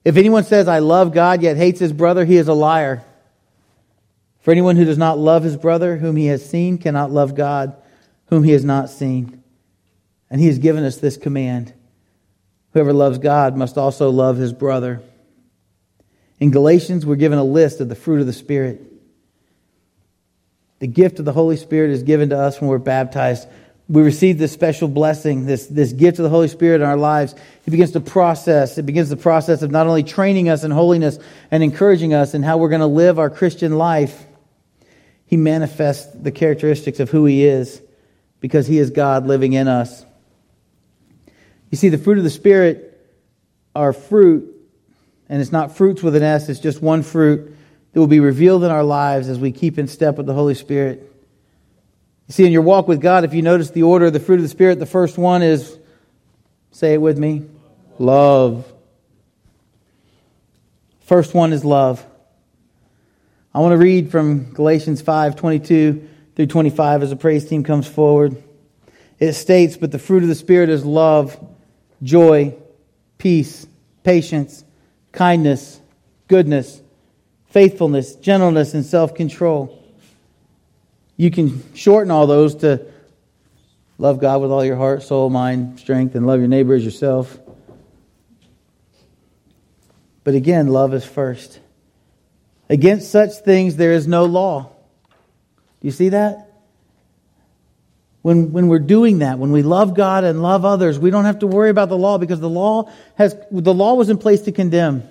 If 0.04 0.16
anyone 0.16 0.44
says, 0.44 0.68
I 0.68 0.80
love 0.80 1.12
God, 1.12 1.42
yet 1.42 1.56
hates 1.56 1.80
his 1.80 1.92
brother, 1.92 2.24
he 2.24 2.36
is 2.36 2.48
a 2.48 2.54
liar. 2.54 3.04
For 4.40 4.50
anyone 4.50 4.76
who 4.76 4.84
does 4.84 4.98
not 4.98 5.18
love 5.18 5.42
his 5.42 5.56
brother 5.56 5.96
whom 5.96 6.16
he 6.16 6.26
has 6.26 6.48
seen 6.48 6.76
cannot 6.78 7.10
love 7.10 7.34
God 7.34 7.76
whom 8.26 8.42
he 8.42 8.52
has 8.52 8.64
not 8.64 8.90
seen. 8.90 9.42
And 10.30 10.40
he 10.40 10.48
has 10.48 10.58
given 10.58 10.84
us 10.84 10.96
this 10.96 11.16
command 11.16 11.72
Whoever 12.74 12.92
loves 12.92 13.18
God 13.18 13.56
must 13.56 13.78
also 13.78 14.10
love 14.10 14.36
his 14.36 14.52
brother. 14.52 15.00
In 16.40 16.50
Galatians, 16.50 17.06
we're 17.06 17.14
given 17.14 17.38
a 17.38 17.44
list 17.44 17.80
of 17.80 17.88
the 17.88 17.94
fruit 17.94 18.20
of 18.20 18.26
the 18.26 18.32
Spirit. 18.32 18.82
The 20.80 20.88
gift 20.88 21.20
of 21.20 21.24
the 21.24 21.32
Holy 21.32 21.56
Spirit 21.56 21.92
is 21.92 22.02
given 22.02 22.30
to 22.30 22.38
us 22.38 22.60
when 22.60 22.68
we're 22.68 22.78
baptized. 22.78 23.48
We 23.88 24.02
receive 24.02 24.38
this 24.38 24.50
special 24.50 24.88
blessing, 24.88 25.46
this, 25.46 25.66
this 25.66 25.92
gift 25.92 26.18
of 26.18 26.24
the 26.24 26.30
Holy 26.30 26.48
Spirit 26.48 26.80
in 26.80 26.86
our 26.86 26.96
lives. 26.96 27.34
It 27.64 27.70
begins 27.70 27.92
to 27.92 28.00
process. 28.00 28.76
It 28.76 28.86
begins 28.86 29.08
the 29.08 29.16
process 29.16 29.62
of 29.62 29.70
not 29.70 29.86
only 29.86 30.02
training 30.02 30.48
us 30.48 30.64
in 30.64 30.72
holiness 30.72 31.18
and 31.52 31.62
encouraging 31.62 32.12
us 32.12 32.34
in 32.34 32.42
how 32.42 32.58
we're 32.58 32.70
going 32.70 32.80
to 32.80 32.86
live 32.86 33.20
our 33.20 33.30
Christian 33.30 33.78
life. 33.78 34.26
He 35.26 35.36
manifests 35.36 36.12
the 36.12 36.32
characteristics 36.32 36.98
of 36.98 37.08
who 37.08 37.24
He 37.24 37.44
is 37.44 37.80
because 38.40 38.66
He 38.66 38.78
is 38.78 38.90
God 38.90 39.26
living 39.26 39.52
in 39.52 39.68
us. 39.68 40.04
You 41.74 41.76
see, 41.76 41.88
the 41.88 41.98
fruit 41.98 42.18
of 42.18 42.24
the 42.24 42.30
Spirit 42.30 43.04
are 43.74 43.92
fruit, 43.92 44.48
and 45.28 45.42
it's 45.42 45.50
not 45.50 45.76
fruits 45.76 46.04
with 46.04 46.14
an 46.14 46.22
S, 46.22 46.48
it's 46.48 46.60
just 46.60 46.80
one 46.80 47.02
fruit 47.02 47.52
that 47.92 47.98
will 47.98 48.06
be 48.06 48.20
revealed 48.20 48.62
in 48.62 48.70
our 48.70 48.84
lives 48.84 49.28
as 49.28 49.40
we 49.40 49.50
keep 49.50 49.76
in 49.76 49.88
step 49.88 50.16
with 50.16 50.26
the 50.26 50.34
Holy 50.34 50.54
Spirit. 50.54 51.00
You 52.28 52.32
see, 52.32 52.46
in 52.46 52.52
your 52.52 52.62
walk 52.62 52.86
with 52.86 53.00
God, 53.00 53.24
if 53.24 53.34
you 53.34 53.42
notice 53.42 53.70
the 53.70 53.82
order 53.82 54.06
of 54.06 54.12
the 54.12 54.20
fruit 54.20 54.36
of 54.36 54.42
the 54.42 54.48
Spirit, 54.48 54.78
the 54.78 54.86
first 54.86 55.18
one 55.18 55.42
is, 55.42 55.76
say 56.70 56.94
it 56.94 57.00
with 57.00 57.18
me, 57.18 57.42
love. 57.98 58.72
First 61.00 61.34
one 61.34 61.52
is 61.52 61.64
love. 61.64 62.06
I 63.52 63.58
want 63.58 63.72
to 63.72 63.78
read 63.78 64.12
from 64.12 64.52
Galatians 64.52 65.02
5 65.02 65.34
22 65.34 66.08
through 66.36 66.46
25 66.46 67.02
as 67.02 67.10
the 67.10 67.16
praise 67.16 67.48
team 67.48 67.64
comes 67.64 67.88
forward. 67.88 68.40
It 69.18 69.32
states, 69.32 69.76
But 69.76 69.90
the 69.90 69.98
fruit 69.98 70.22
of 70.22 70.28
the 70.28 70.36
Spirit 70.36 70.68
is 70.68 70.84
love, 70.84 71.36
joy, 72.04 72.54
peace, 73.18 73.66
patience, 74.04 74.64
kindness, 75.10 75.80
goodness, 76.28 76.80
faithfulness, 77.46 78.14
gentleness, 78.16 78.74
and 78.74 78.84
self 78.84 79.14
control. 79.14 79.80
You 81.16 81.30
can 81.30 81.74
shorten 81.74 82.10
all 82.10 82.26
those 82.26 82.56
to 82.56 82.86
love 83.98 84.20
God 84.20 84.42
with 84.42 84.50
all 84.50 84.64
your 84.64 84.76
heart, 84.76 85.02
soul, 85.02 85.30
mind, 85.30 85.80
strength, 85.80 86.14
and 86.14 86.26
love 86.26 86.40
your 86.40 86.48
neighbor 86.48 86.74
as 86.74 86.84
yourself. 86.84 87.38
But 90.24 90.34
again, 90.34 90.68
love 90.68 90.94
is 90.94 91.04
first. 91.04 91.60
Against 92.68 93.10
such 93.10 93.32
things 93.36 93.76
there 93.76 93.92
is 93.92 94.06
no 94.06 94.24
law. 94.24 94.70
Do 95.80 95.86
you 95.86 95.90
see 95.90 96.08
that? 96.10 96.43
When, 98.24 98.52
when 98.52 98.68
we're 98.68 98.78
doing 98.78 99.18
that, 99.18 99.38
when 99.38 99.52
we 99.52 99.62
love 99.62 99.94
God 99.94 100.24
and 100.24 100.40
love 100.40 100.64
others, 100.64 100.98
we 100.98 101.10
don't 101.10 101.26
have 101.26 101.40
to 101.40 101.46
worry 101.46 101.68
about 101.68 101.90
the 101.90 101.98
law 101.98 102.16
because 102.16 102.40
the 102.40 102.48
law 102.48 102.90
has 103.16 103.36
the 103.50 103.74
law 103.74 103.92
was 103.92 104.08
in 104.08 104.16
place 104.16 104.40
to 104.42 104.52
condemn. 104.52 105.06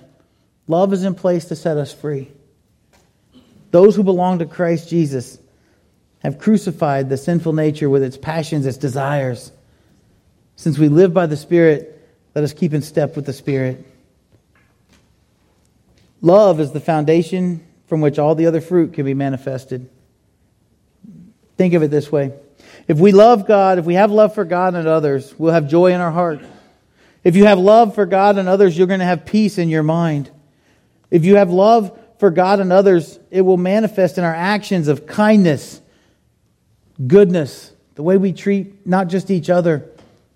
Love 0.66 0.92
is 0.92 1.04
in 1.04 1.14
place 1.14 1.44
to 1.44 1.54
set 1.54 1.76
us 1.76 1.92
free. 1.92 2.28
Those 3.70 3.94
who 3.94 4.02
belong 4.02 4.40
to 4.40 4.46
Christ 4.46 4.88
Jesus 4.88 5.38
have 6.24 6.40
crucified 6.40 7.08
the 7.08 7.16
sinful 7.16 7.52
nature 7.52 7.88
with 7.88 8.02
its 8.02 8.16
passions, 8.16 8.66
its 8.66 8.78
desires. 8.78 9.52
Since 10.56 10.76
we 10.76 10.88
live 10.88 11.14
by 11.14 11.26
the 11.26 11.36
Spirit, 11.36 12.04
let 12.34 12.42
us 12.42 12.52
keep 12.52 12.74
in 12.74 12.82
step 12.82 13.14
with 13.14 13.26
the 13.26 13.32
Spirit. 13.32 13.86
Love 16.20 16.58
is 16.58 16.72
the 16.72 16.80
foundation 16.80 17.64
from 17.86 18.00
which 18.00 18.18
all 18.18 18.34
the 18.34 18.46
other 18.46 18.60
fruit 18.60 18.92
can 18.92 19.04
be 19.04 19.14
manifested. 19.14 19.88
Think 21.56 21.74
of 21.74 21.84
it 21.84 21.92
this 21.92 22.10
way. 22.10 22.32
If 22.86 22.98
we 22.98 23.12
love 23.12 23.46
God, 23.46 23.78
if 23.78 23.84
we 23.84 23.94
have 23.94 24.10
love 24.10 24.34
for 24.34 24.44
God 24.44 24.74
and 24.74 24.86
others, 24.86 25.34
we'll 25.38 25.52
have 25.52 25.68
joy 25.68 25.92
in 25.92 26.00
our 26.00 26.10
heart. 26.10 26.40
If 27.22 27.36
you 27.36 27.46
have 27.46 27.58
love 27.58 27.94
for 27.94 28.04
God 28.04 28.36
and 28.36 28.48
others, 28.48 28.76
you're 28.76 28.86
going 28.86 29.00
to 29.00 29.06
have 29.06 29.24
peace 29.24 29.56
in 29.56 29.68
your 29.68 29.82
mind. 29.82 30.30
If 31.10 31.24
you 31.24 31.36
have 31.36 31.50
love 31.50 31.98
for 32.18 32.30
God 32.30 32.60
and 32.60 32.72
others, 32.72 33.18
it 33.30 33.40
will 33.40 33.56
manifest 33.56 34.18
in 34.18 34.24
our 34.24 34.34
actions 34.34 34.88
of 34.88 35.06
kindness, 35.06 35.80
goodness, 37.06 37.72
the 37.94 38.02
way 38.02 38.16
we 38.16 38.32
treat 38.32 38.86
not 38.86 39.08
just 39.08 39.30
each 39.30 39.48
other, 39.48 39.88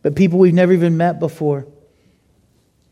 but 0.02 0.14
people 0.14 0.38
we've 0.38 0.54
never 0.54 0.72
even 0.72 0.96
met 0.96 1.20
before. 1.20 1.66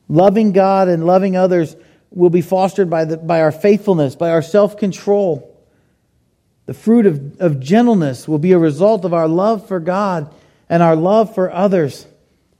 Loving 0.09 0.53
God 0.53 0.89
and 0.89 1.07
loving 1.07 1.37
others 1.37 1.77
will 2.11 2.31
be 2.31 2.43
fostered 2.43 2.91
by, 2.91 3.05
the, 3.05 3.17
by 3.17 3.41
our 3.41 3.53
faithfulness, 3.53 4.15
by 4.15 4.31
our 4.31 4.43
self 4.43 4.77
control. 4.77 5.56
The 6.67 6.75
fruit 6.75 7.07
of, 7.07 7.41
of 7.41 7.61
gentleness 7.61 8.27
will 8.27 8.39
be 8.39 8.53
a 8.53 8.59
result 8.59 9.05
of 9.05 9.15
our 9.15 9.29
love 9.29 9.67
for 9.69 9.81
God 9.81 10.33
and 10.69 10.83
our 10.83 10.97
love 10.97 11.35
for 11.35 11.51
others, 11.51 12.07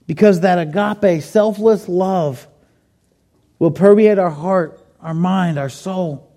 because 0.07 0.41
that 0.41 0.57
agape, 0.57 1.21
selfless 1.21 1.89
love 1.89 2.47
will 3.59 3.71
permeate 3.71 4.17
our 4.17 4.29
heart, 4.29 4.79
our 5.01 5.13
mind, 5.13 5.57
our 5.59 5.69
soul. 5.69 6.31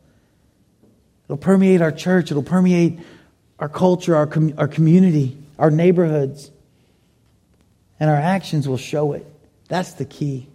It'll 1.26 1.36
permeate 1.36 1.80
our 1.80 1.92
church, 1.92 2.32
it'll 2.32 2.42
permeate 2.42 2.98
our 3.60 3.68
culture, 3.68 4.16
our, 4.16 4.26
com- 4.26 4.54
our 4.58 4.66
community, 4.66 5.38
our 5.58 5.70
neighborhoods. 5.70 6.50
And 8.00 8.10
our 8.10 8.16
actions 8.16 8.66
will 8.66 8.78
show 8.78 9.12
it. 9.12 9.26
That's 9.68 9.92
the 9.92 10.06
key. 10.06 10.48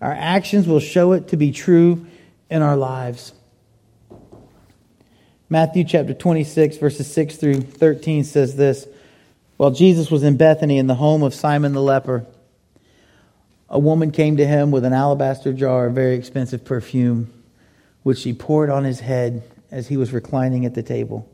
Our 0.00 0.12
actions 0.12 0.66
will 0.66 0.80
show 0.80 1.12
it 1.12 1.28
to 1.28 1.36
be 1.36 1.52
true 1.52 2.06
in 2.50 2.62
our 2.62 2.76
lives. 2.76 3.32
Matthew 5.50 5.84
chapter 5.84 6.12
26, 6.12 6.76
verses 6.76 7.10
6 7.10 7.36
through 7.36 7.60
13 7.62 8.24
says 8.24 8.54
this 8.54 8.86
While 9.56 9.70
Jesus 9.70 10.10
was 10.10 10.22
in 10.22 10.36
Bethany 10.36 10.76
in 10.76 10.88
the 10.88 10.94
home 10.94 11.22
of 11.22 11.32
Simon 11.32 11.72
the 11.72 11.80
leper, 11.80 12.26
a 13.70 13.78
woman 13.78 14.10
came 14.10 14.36
to 14.36 14.46
him 14.46 14.70
with 14.70 14.84
an 14.84 14.92
alabaster 14.92 15.54
jar 15.54 15.86
of 15.86 15.94
very 15.94 16.16
expensive 16.16 16.66
perfume, 16.66 17.32
which 18.02 18.18
she 18.18 18.34
poured 18.34 18.68
on 18.68 18.84
his 18.84 19.00
head 19.00 19.42
as 19.70 19.88
he 19.88 19.96
was 19.96 20.12
reclining 20.12 20.66
at 20.66 20.74
the 20.74 20.82
table. 20.82 21.26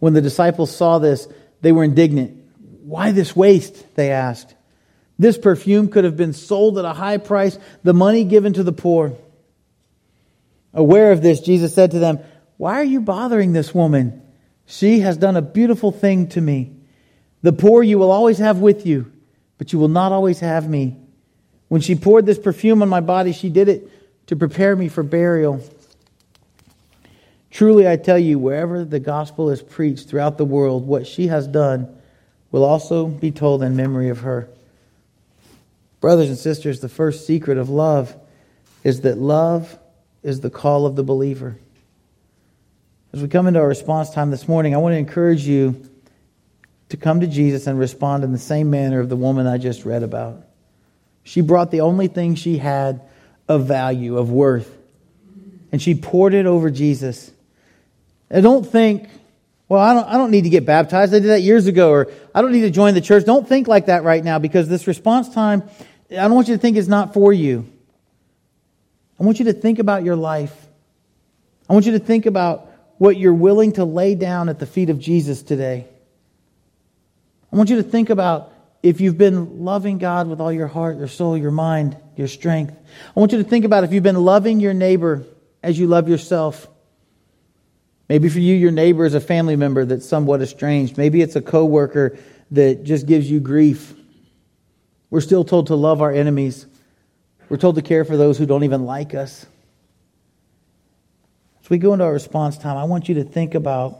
When 0.00 0.12
the 0.12 0.20
disciples 0.20 0.74
saw 0.74 0.98
this, 0.98 1.28
they 1.60 1.70
were 1.70 1.84
indignant. 1.84 2.36
Why 2.82 3.12
this 3.12 3.36
waste? 3.36 3.94
They 3.94 4.10
asked. 4.10 4.56
This 5.20 5.38
perfume 5.38 5.86
could 5.86 6.02
have 6.02 6.16
been 6.16 6.32
sold 6.32 6.78
at 6.78 6.84
a 6.84 6.92
high 6.92 7.18
price, 7.18 7.60
the 7.84 7.94
money 7.94 8.24
given 8.24 8.54
to 8.54 8.64
the 8.64 8.72
poor. 8.72 9.16
Aware 10.72 11.12
of 11.12 11.22
this, 11.22 11.38
Jesus 11.40 11.72
said 11.72 11.92
to 11.92 12.00
them, 12.00 12.18
Why 12.56 12.74
are 12.74 12.84
you 12.84 13.00
bothering 13.00 13.52
this 13.52 13.74
woman? 13.74 14.22
She 14.66 15.00
has 15.00 15.16
done 15.16 15.36
a 15.36 15.42
beautiful 15.42 15.92
thing 15.92 16.28
to 16.28 16.40
me. 16.40 16.72
The 17.42 17.52
poor 17.52 17.82
you 17.82 17.98
will 17.98 18.10
always 18.10 18.38
have 18.38 18.58
with 18.58 18.86
you, 18.86 19.12
but 19.58 19.72
you 19.72 19.78
will 19.78 19.88
not 19.88 20.12
always 20.12 20.40
have 20.40 20.68
me. 20.68 20.96
When 21.68 21.80
she 21.80 21.94
poured 21.94 22.26
this 22.26 22.38
perfume 22.38 22.82
on 22.82 22.88
my 22.88 23.00
body, 23.00 23.32
she 23.32 23.50
did 23.50 23.68
it 23.68 23.90
to 24.28 24.36
prepare 24.36 24.76
me 24.76 24.88
for 24.88 25.02
burial. 25.02 25.62
Truly, 27.50 27.88
I 27.88 27.96
tell 27.96 28.18
you, 28.18 28.38
wherever 28.38 28.84
the 28.84 28.98
gospel 28.98 29.50
is 29.50 29.62
preached 29.62 30.08
throughout 30.08 30.38
the 30.38 30.44
world, 30.44 30.86
what 30.86 31.06
she 31.06 31.28
has 31.28 31.46
done 31.46 31.96
will 32.50 32.64
also 32.64 33.06
be 33.06 33.30
told 33.30 33.62
in 33.62 33.76
memory 33.76 34.08
of 34.08 34.20
her. 34.20 34.48
Brothers 36.00 36.28
and 36.28 36.38
sisters, 36.38 36.80
the 36.80 36.88
first 36.88 37.26
secret 37.26 37.58
of 37.58 37.68
love 37.68 38.16
is 38.82 39.02
that 39.02 39.18
love 39.18 39.78
is 40.22 40.40
the 40.40 40.50
call 40.50 40.86
of 40.86 40.96
the 40.96 41.04
believer. 41.04 41.56
As 43.14 43.22
we 43.22 43.28
come 43.28 43.46
into 43.46 43.60
our 43.60 43.68
response 43.68 44.10
time 44.10 44.32
this 44.32 44.48
morning, 44.48 44.74
I 44.74 44.78
want 44.78 44.94
to 44.94 44.96
encourage 44.96 45.46
you 45.46 45.88
to 46.88 46.96
come 46.96 47.20
to 47.20 47.28
Jesus 47.28 47.68
and 47.68 47.78
respond 47.78 48.24
in 48.24 48.32
the 48.32 48.38
same 48.38 48.70
manner 48.70 48.98
of 48.98 49.08
the 49.08 49.14
woman 49.14 49.46
I 49.46 49.56
just 49.56 49.84
read 49.84 50.02
about. 50.02 50.44
She 51.22 51.40
brought 51.40 51.70
the 51.70 51.82
only 51.82 52.08
thing 52.08 52.34
she 52.34 52.58
had 52.58 53.02
of 53.46 53.66
value, 53.66 54.18
of 54.18 54.32
worth, 54.32 54.76
and 55.70 55.80
she 55.80 55.94
poured 55.94 56.34
it 56.34 56.44
over 56.44 56.72
Jesus. 56.72 57.30
And 58.30 58.42
don't 58.42 58.66
think, 58.66 59.08
well, 59.68 59.80
I 59.80 59.94
don't, 59.94 60.08
I 60.08 60.14
don't 60.14 60.32
need 60.32 60.42
to 60.42 60.50
get 60.50 60.66
baptized. 60.66 61.14
I 61.14 61.20
did 61.20 61.28
that 61.28 61.42
years 61.42 61.68
ago, 61.68 61.90
or 61.90 62.10
I 62.34 62.42
don't 62.42 62.50
need 62.50 62.62
to 62.62 62.70
join 62.70 62.94
the 62.94 63.00
church. 63.00 63.24
Don't 63.24 63.48
think 63.48 63.68
like 63.68 63.86
that 63.86 64.02
right 64.02 64.24
now 64.24 64.40
because 64.40 64.68
this 64.68 64.88
response 64.88 65.32
time, 65.32 65.62
I 66.10 66.16
don't 66.16 66.34
want 66.34 66.48
you 66.48 66.56
to 66.56 66.60
think 66.60 66.76
it's 66.76 66.88
not 66.88 67.14
for 67.14 67.32
you. 67.32 67.64
I 69.20 69.22
want 69.22 69.38
you 69.38 69.44
to 69.44 69.52
think 69.52 69.78
about 69.78 70.02
your 70.02 70.16
life. 70.16 70.66
I 71.70 71.74
want 71.74 71.86
you 71.86 71.92
to 71.92 72.00
think 72.00 72.26
about 72.26 72.72
what 72.98 73.16
you're 73.16 73.34
willing 73.34 73.72
to 73.72 73.84
lay 73.84 74.14
down 74.14 74.48
at 74.48 74.58
the 74.58 74.66
feet 74.66 74.90
of 74.90 74.98
Jesus 74.98 75.42
today. 75.42 75.86
I 77.52 77.56
want 77.56 77.70
you 77.70 77.76
to 77.76 77.82
think 77.82 78.10
about 78.10 78.52
if 78.82 79.00
you've 79.00 79.18
been 79.18 79.64
loving 79.64 79.98
God 79.98 80.28
with 80.28 80.40
all 80.40 80.52
your 80.52 80.66
heart, 80.66 80.98
your 80.98 81.08
soul, 81.08 81.38
your 81.38 81.50
mind, 81.50 81.96
your 82.16 82.28
strength. 82.28 82.76
I 83.16 83.20
want 83.20 83.32
you 83.32 83.38
to 83.38 83.48
think 83.48 83.64
about 83.64 83.84
if 83.84 83.92
you've 83.92 84.02
been 84.02 84.22
loving 84.22 84.60
your 84.60 84.74
neighbor 84.74 85.24
as 85.62 85.78
you 85.78 85.86
love 85.86 86.08
yourself. 86.08 86.68
Maybe 88.08 88.28
for 88.28 88.40
you, 88.40 88.54
your 88.54 88.70
neighbor 88.70 89.06
is 89.06 89.14
a 89.14 89.20
family 89.20 89.56
member 89.56 89.84
that's 89.84 90.06
somewhat 90.06 90.42
estranged. 90.42 90.98
Maybe 90.98 91.22
it's 91.22 91.36
a 91.36 91.40
coworker 91.40 92.18
that 92.50 92.84
just 92.84 93.06
gives 93.06 93.30
you 93.30 93.40
grief. 93.40 93.94
We're 95.08 95.22
still 95.22 95.44
told 95.44 95.68
to 95.68 95.76
love 95.76 96.02
our 96.02 96.12
enemies. 96.12 96.66
We're 97.48 97.56
told 97.56 97.76
to 97.76 97.82
care 97.82 98.04
for 98.04 98.16
those 98.16 98.36
who 98.36 98.46
don't 98.46 98.64
even 98.64 98.84
like 98.84 99.14
us. 99.14 99.46
As 101.64 101.70
we 101.70 101.78
go 101.78 101.94
into 101.94 102.04
our 102.04 102.12
response 102.12 102.58
time, 102.58 102.76
I 102.76 102.84
want 102.84 103.08
you 103.08 103.14
to 103.14 103.24
think 103.24 103.54
about 103.54 103.98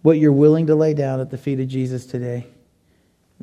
what 0.00 0.16
you're 0.16 0.32
willing 0.32 0.68
to 0.68 0.74
lay 0.74 0.94
down 0.94 1.20
at 1.20 1.28
the 1.28 1.36
feet 1.36 1.60
of 1.60 1.68
Jesus 1.68 2.06
today. 2.06 2.46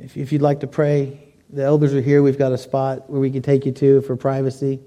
If, 0.02 0.18
if 0.18 0.32
you'd 0.32 0.42
like 0.42 0.62
to 0.62 0.68
pray, 0.68 1.20
the 1.52 1.62
elders 1.62 1.94
are 1.94 2.02
here. 2.02 2.24
We've 2.24 2.40
got 2.40 2.54
a 2.54 2.58
spot 2.58 3.08
where 3.08 3.22
we 3.22 3.30
can 3.30 3.44
take 3.44 3.68
you 3.68 3.72
to 3.74 4.02
for 4.02 4.16
privacy. 4.16 4.80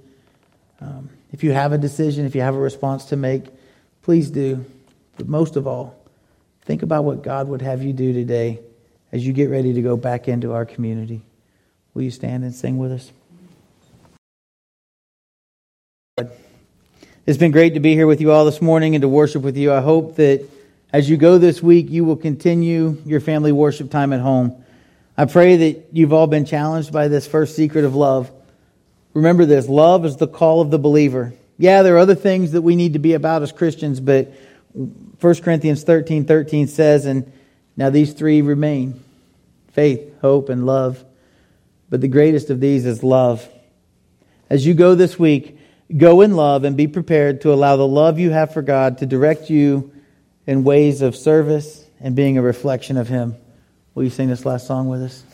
Um, 0.80 1.08
if 1.30 1.44
you 1.44 1.52
have 1.52 1.72
a 1.72 1.78
decision, 1.78 2.26
if 2.26 2.34
you 2.34 2.40
have 2.40 2.56
a 2.56 2.58
response 2.58 3.04
to 3.06 3.16
make, 3.16 3.44
please 4.02 4.28
do. 4.28 4.64
But 5.16 5.28
most 5.28 5.54
of 5.54 5.68
all, 5.68 5.94
think 6.62 6.82
about 6.82 7.04
what 7.04 7.22
God 7.22 7.46
would 7.46 7.62
have 7.62 7.84
you 7.84 7.92
do 7.92 8.12
today 8.12 8.58
as 9.12 9.24
you 9.24 9.32
get 9.32 9.50
ready 9.50 9.72
to 9.72 9.82
go 9.82 9.96
back 9.96 10.26
into 10.26 10.52
our 10.52 10.66
community. 10.66 11.22
Will 11.94 12.02
you 12.02 12.10
stand 12.10 12.42
and 12.42 12.52
sing 12.52 12.76
with 12.76 12.90
us? 12.90 13.12
It's 17.28 17.36
been 17.36 17.50
great 17.50 17.74
to 17.74 17.80
be 17.80 17.92
here 17.92 18.06
with 18.06 18.22
you 18.22 18.32
all 18.32 18.46
this 18.46 18.62
morning 18.62 18.94
and 18.94 19.02
to 19.02 19.08
worship 19.08 19.42
with 19.42 19.58
you. 19.58 19.70
I 19.70 19.82
hope 19.82 20.16
that 20.16 20.48
as 20.94 21.10
you 21.10 21.18
go 21.18 21.36
this 21.36 21.62
week, 21.62 21.90
you 21.90 22.02
will 22.02 22.16
continue 22.16 23.02
your 23.04 23.20
family 23.20 23.52
worship 23.52 23.90
time 23.90 24.14
at 24.14 24.20
home. 24.20 24.64
I 25.14 25.26
pray 25.26 25.56
that 25.58 25.88
you've 25.92 26.14
all 26.14 26.26
been 26.26 26.46
challenged 26.46 26.90
by 26.90 27.08
this 27.08 27.26
first 27.26 27.54
secret 27.54 27.84
of 27.84 27.94
love. 27.94 28.30
Remember 29.12 29.44
this 29.44 29.68
love 29.68 30.06
is 30.06 30.16
the 30.16 30.26
call 30.26 30.62
of 30.62 30.70
the 30.70 30.78
believer. 30.78 31.34
Yeah, 31.58 31.82
there 31.82 31.96
are 31.96 31.98
other 31.98 32.14
things 32.14 32.52
that 32.52 32.62
we 32.62 32.76
need 32.76 32.94
to 32.94 32.98
be 32.98 33.12
about 33.12 33.42
as 33.42 33.52
Christians, 33.52 34.00
but 34.00 34.32
1 34.72 35.34
Corinthians 35.42 35.82
13 35.82 36.24
13 36.24 36.66
says, 36.66 37.04
and 37.04 37.30
now 37.76 37.90
these 37.90 38.14
three 38.14 38.40
remain 38.40 39.04
faith, 39.72 40.18
hope, 40.22 40.48
and 40.48 40.64
love. 40.64 41.04
But 41.90 42.00
the 42.00 42.08
greatest 42.08 42.48
of 42.48 42.58
these 42.58 42.86
is 42.86 43.02
love. 43.02 43.46
As 44.48 44.66
you 44.66 44.72
go 44.72 44.94
this 44.94 45.18
week, 45.18 45.57
Go 45.96 46.20
in 46.20 46.36
love 46.36 46.64
and 46.64 46.76
be 46.76 46.86
prepared 46.86 47.40
to 47.42 47.52
allow 47.52 47.76
the 47.76 47.86
love 47.86 48.18
you 48.18 48.30
have 48.30 48.52
for 48.52 48.60
God 48.60 48.98
to 48.98 49.06
direct 49.06 49.48
you 49.48 49.92
in 50.46 50.62
ways 50.62 51.00
of 51.00 51.16
service 51.16 51.84
and 52.00 52.14
being 52.14 52.36
a 52.36 52.42
reflection 52.42 52.96
of 52.96 53.08
Him. 53.08 53.34
Will 53.94 54.04
you 54.04 54.10
sing 54.10 54.28
this 54.28 54.44
last 54.44 54.66
song 54.66 54.88
with 54.88 55.02
us? 55.02 55.24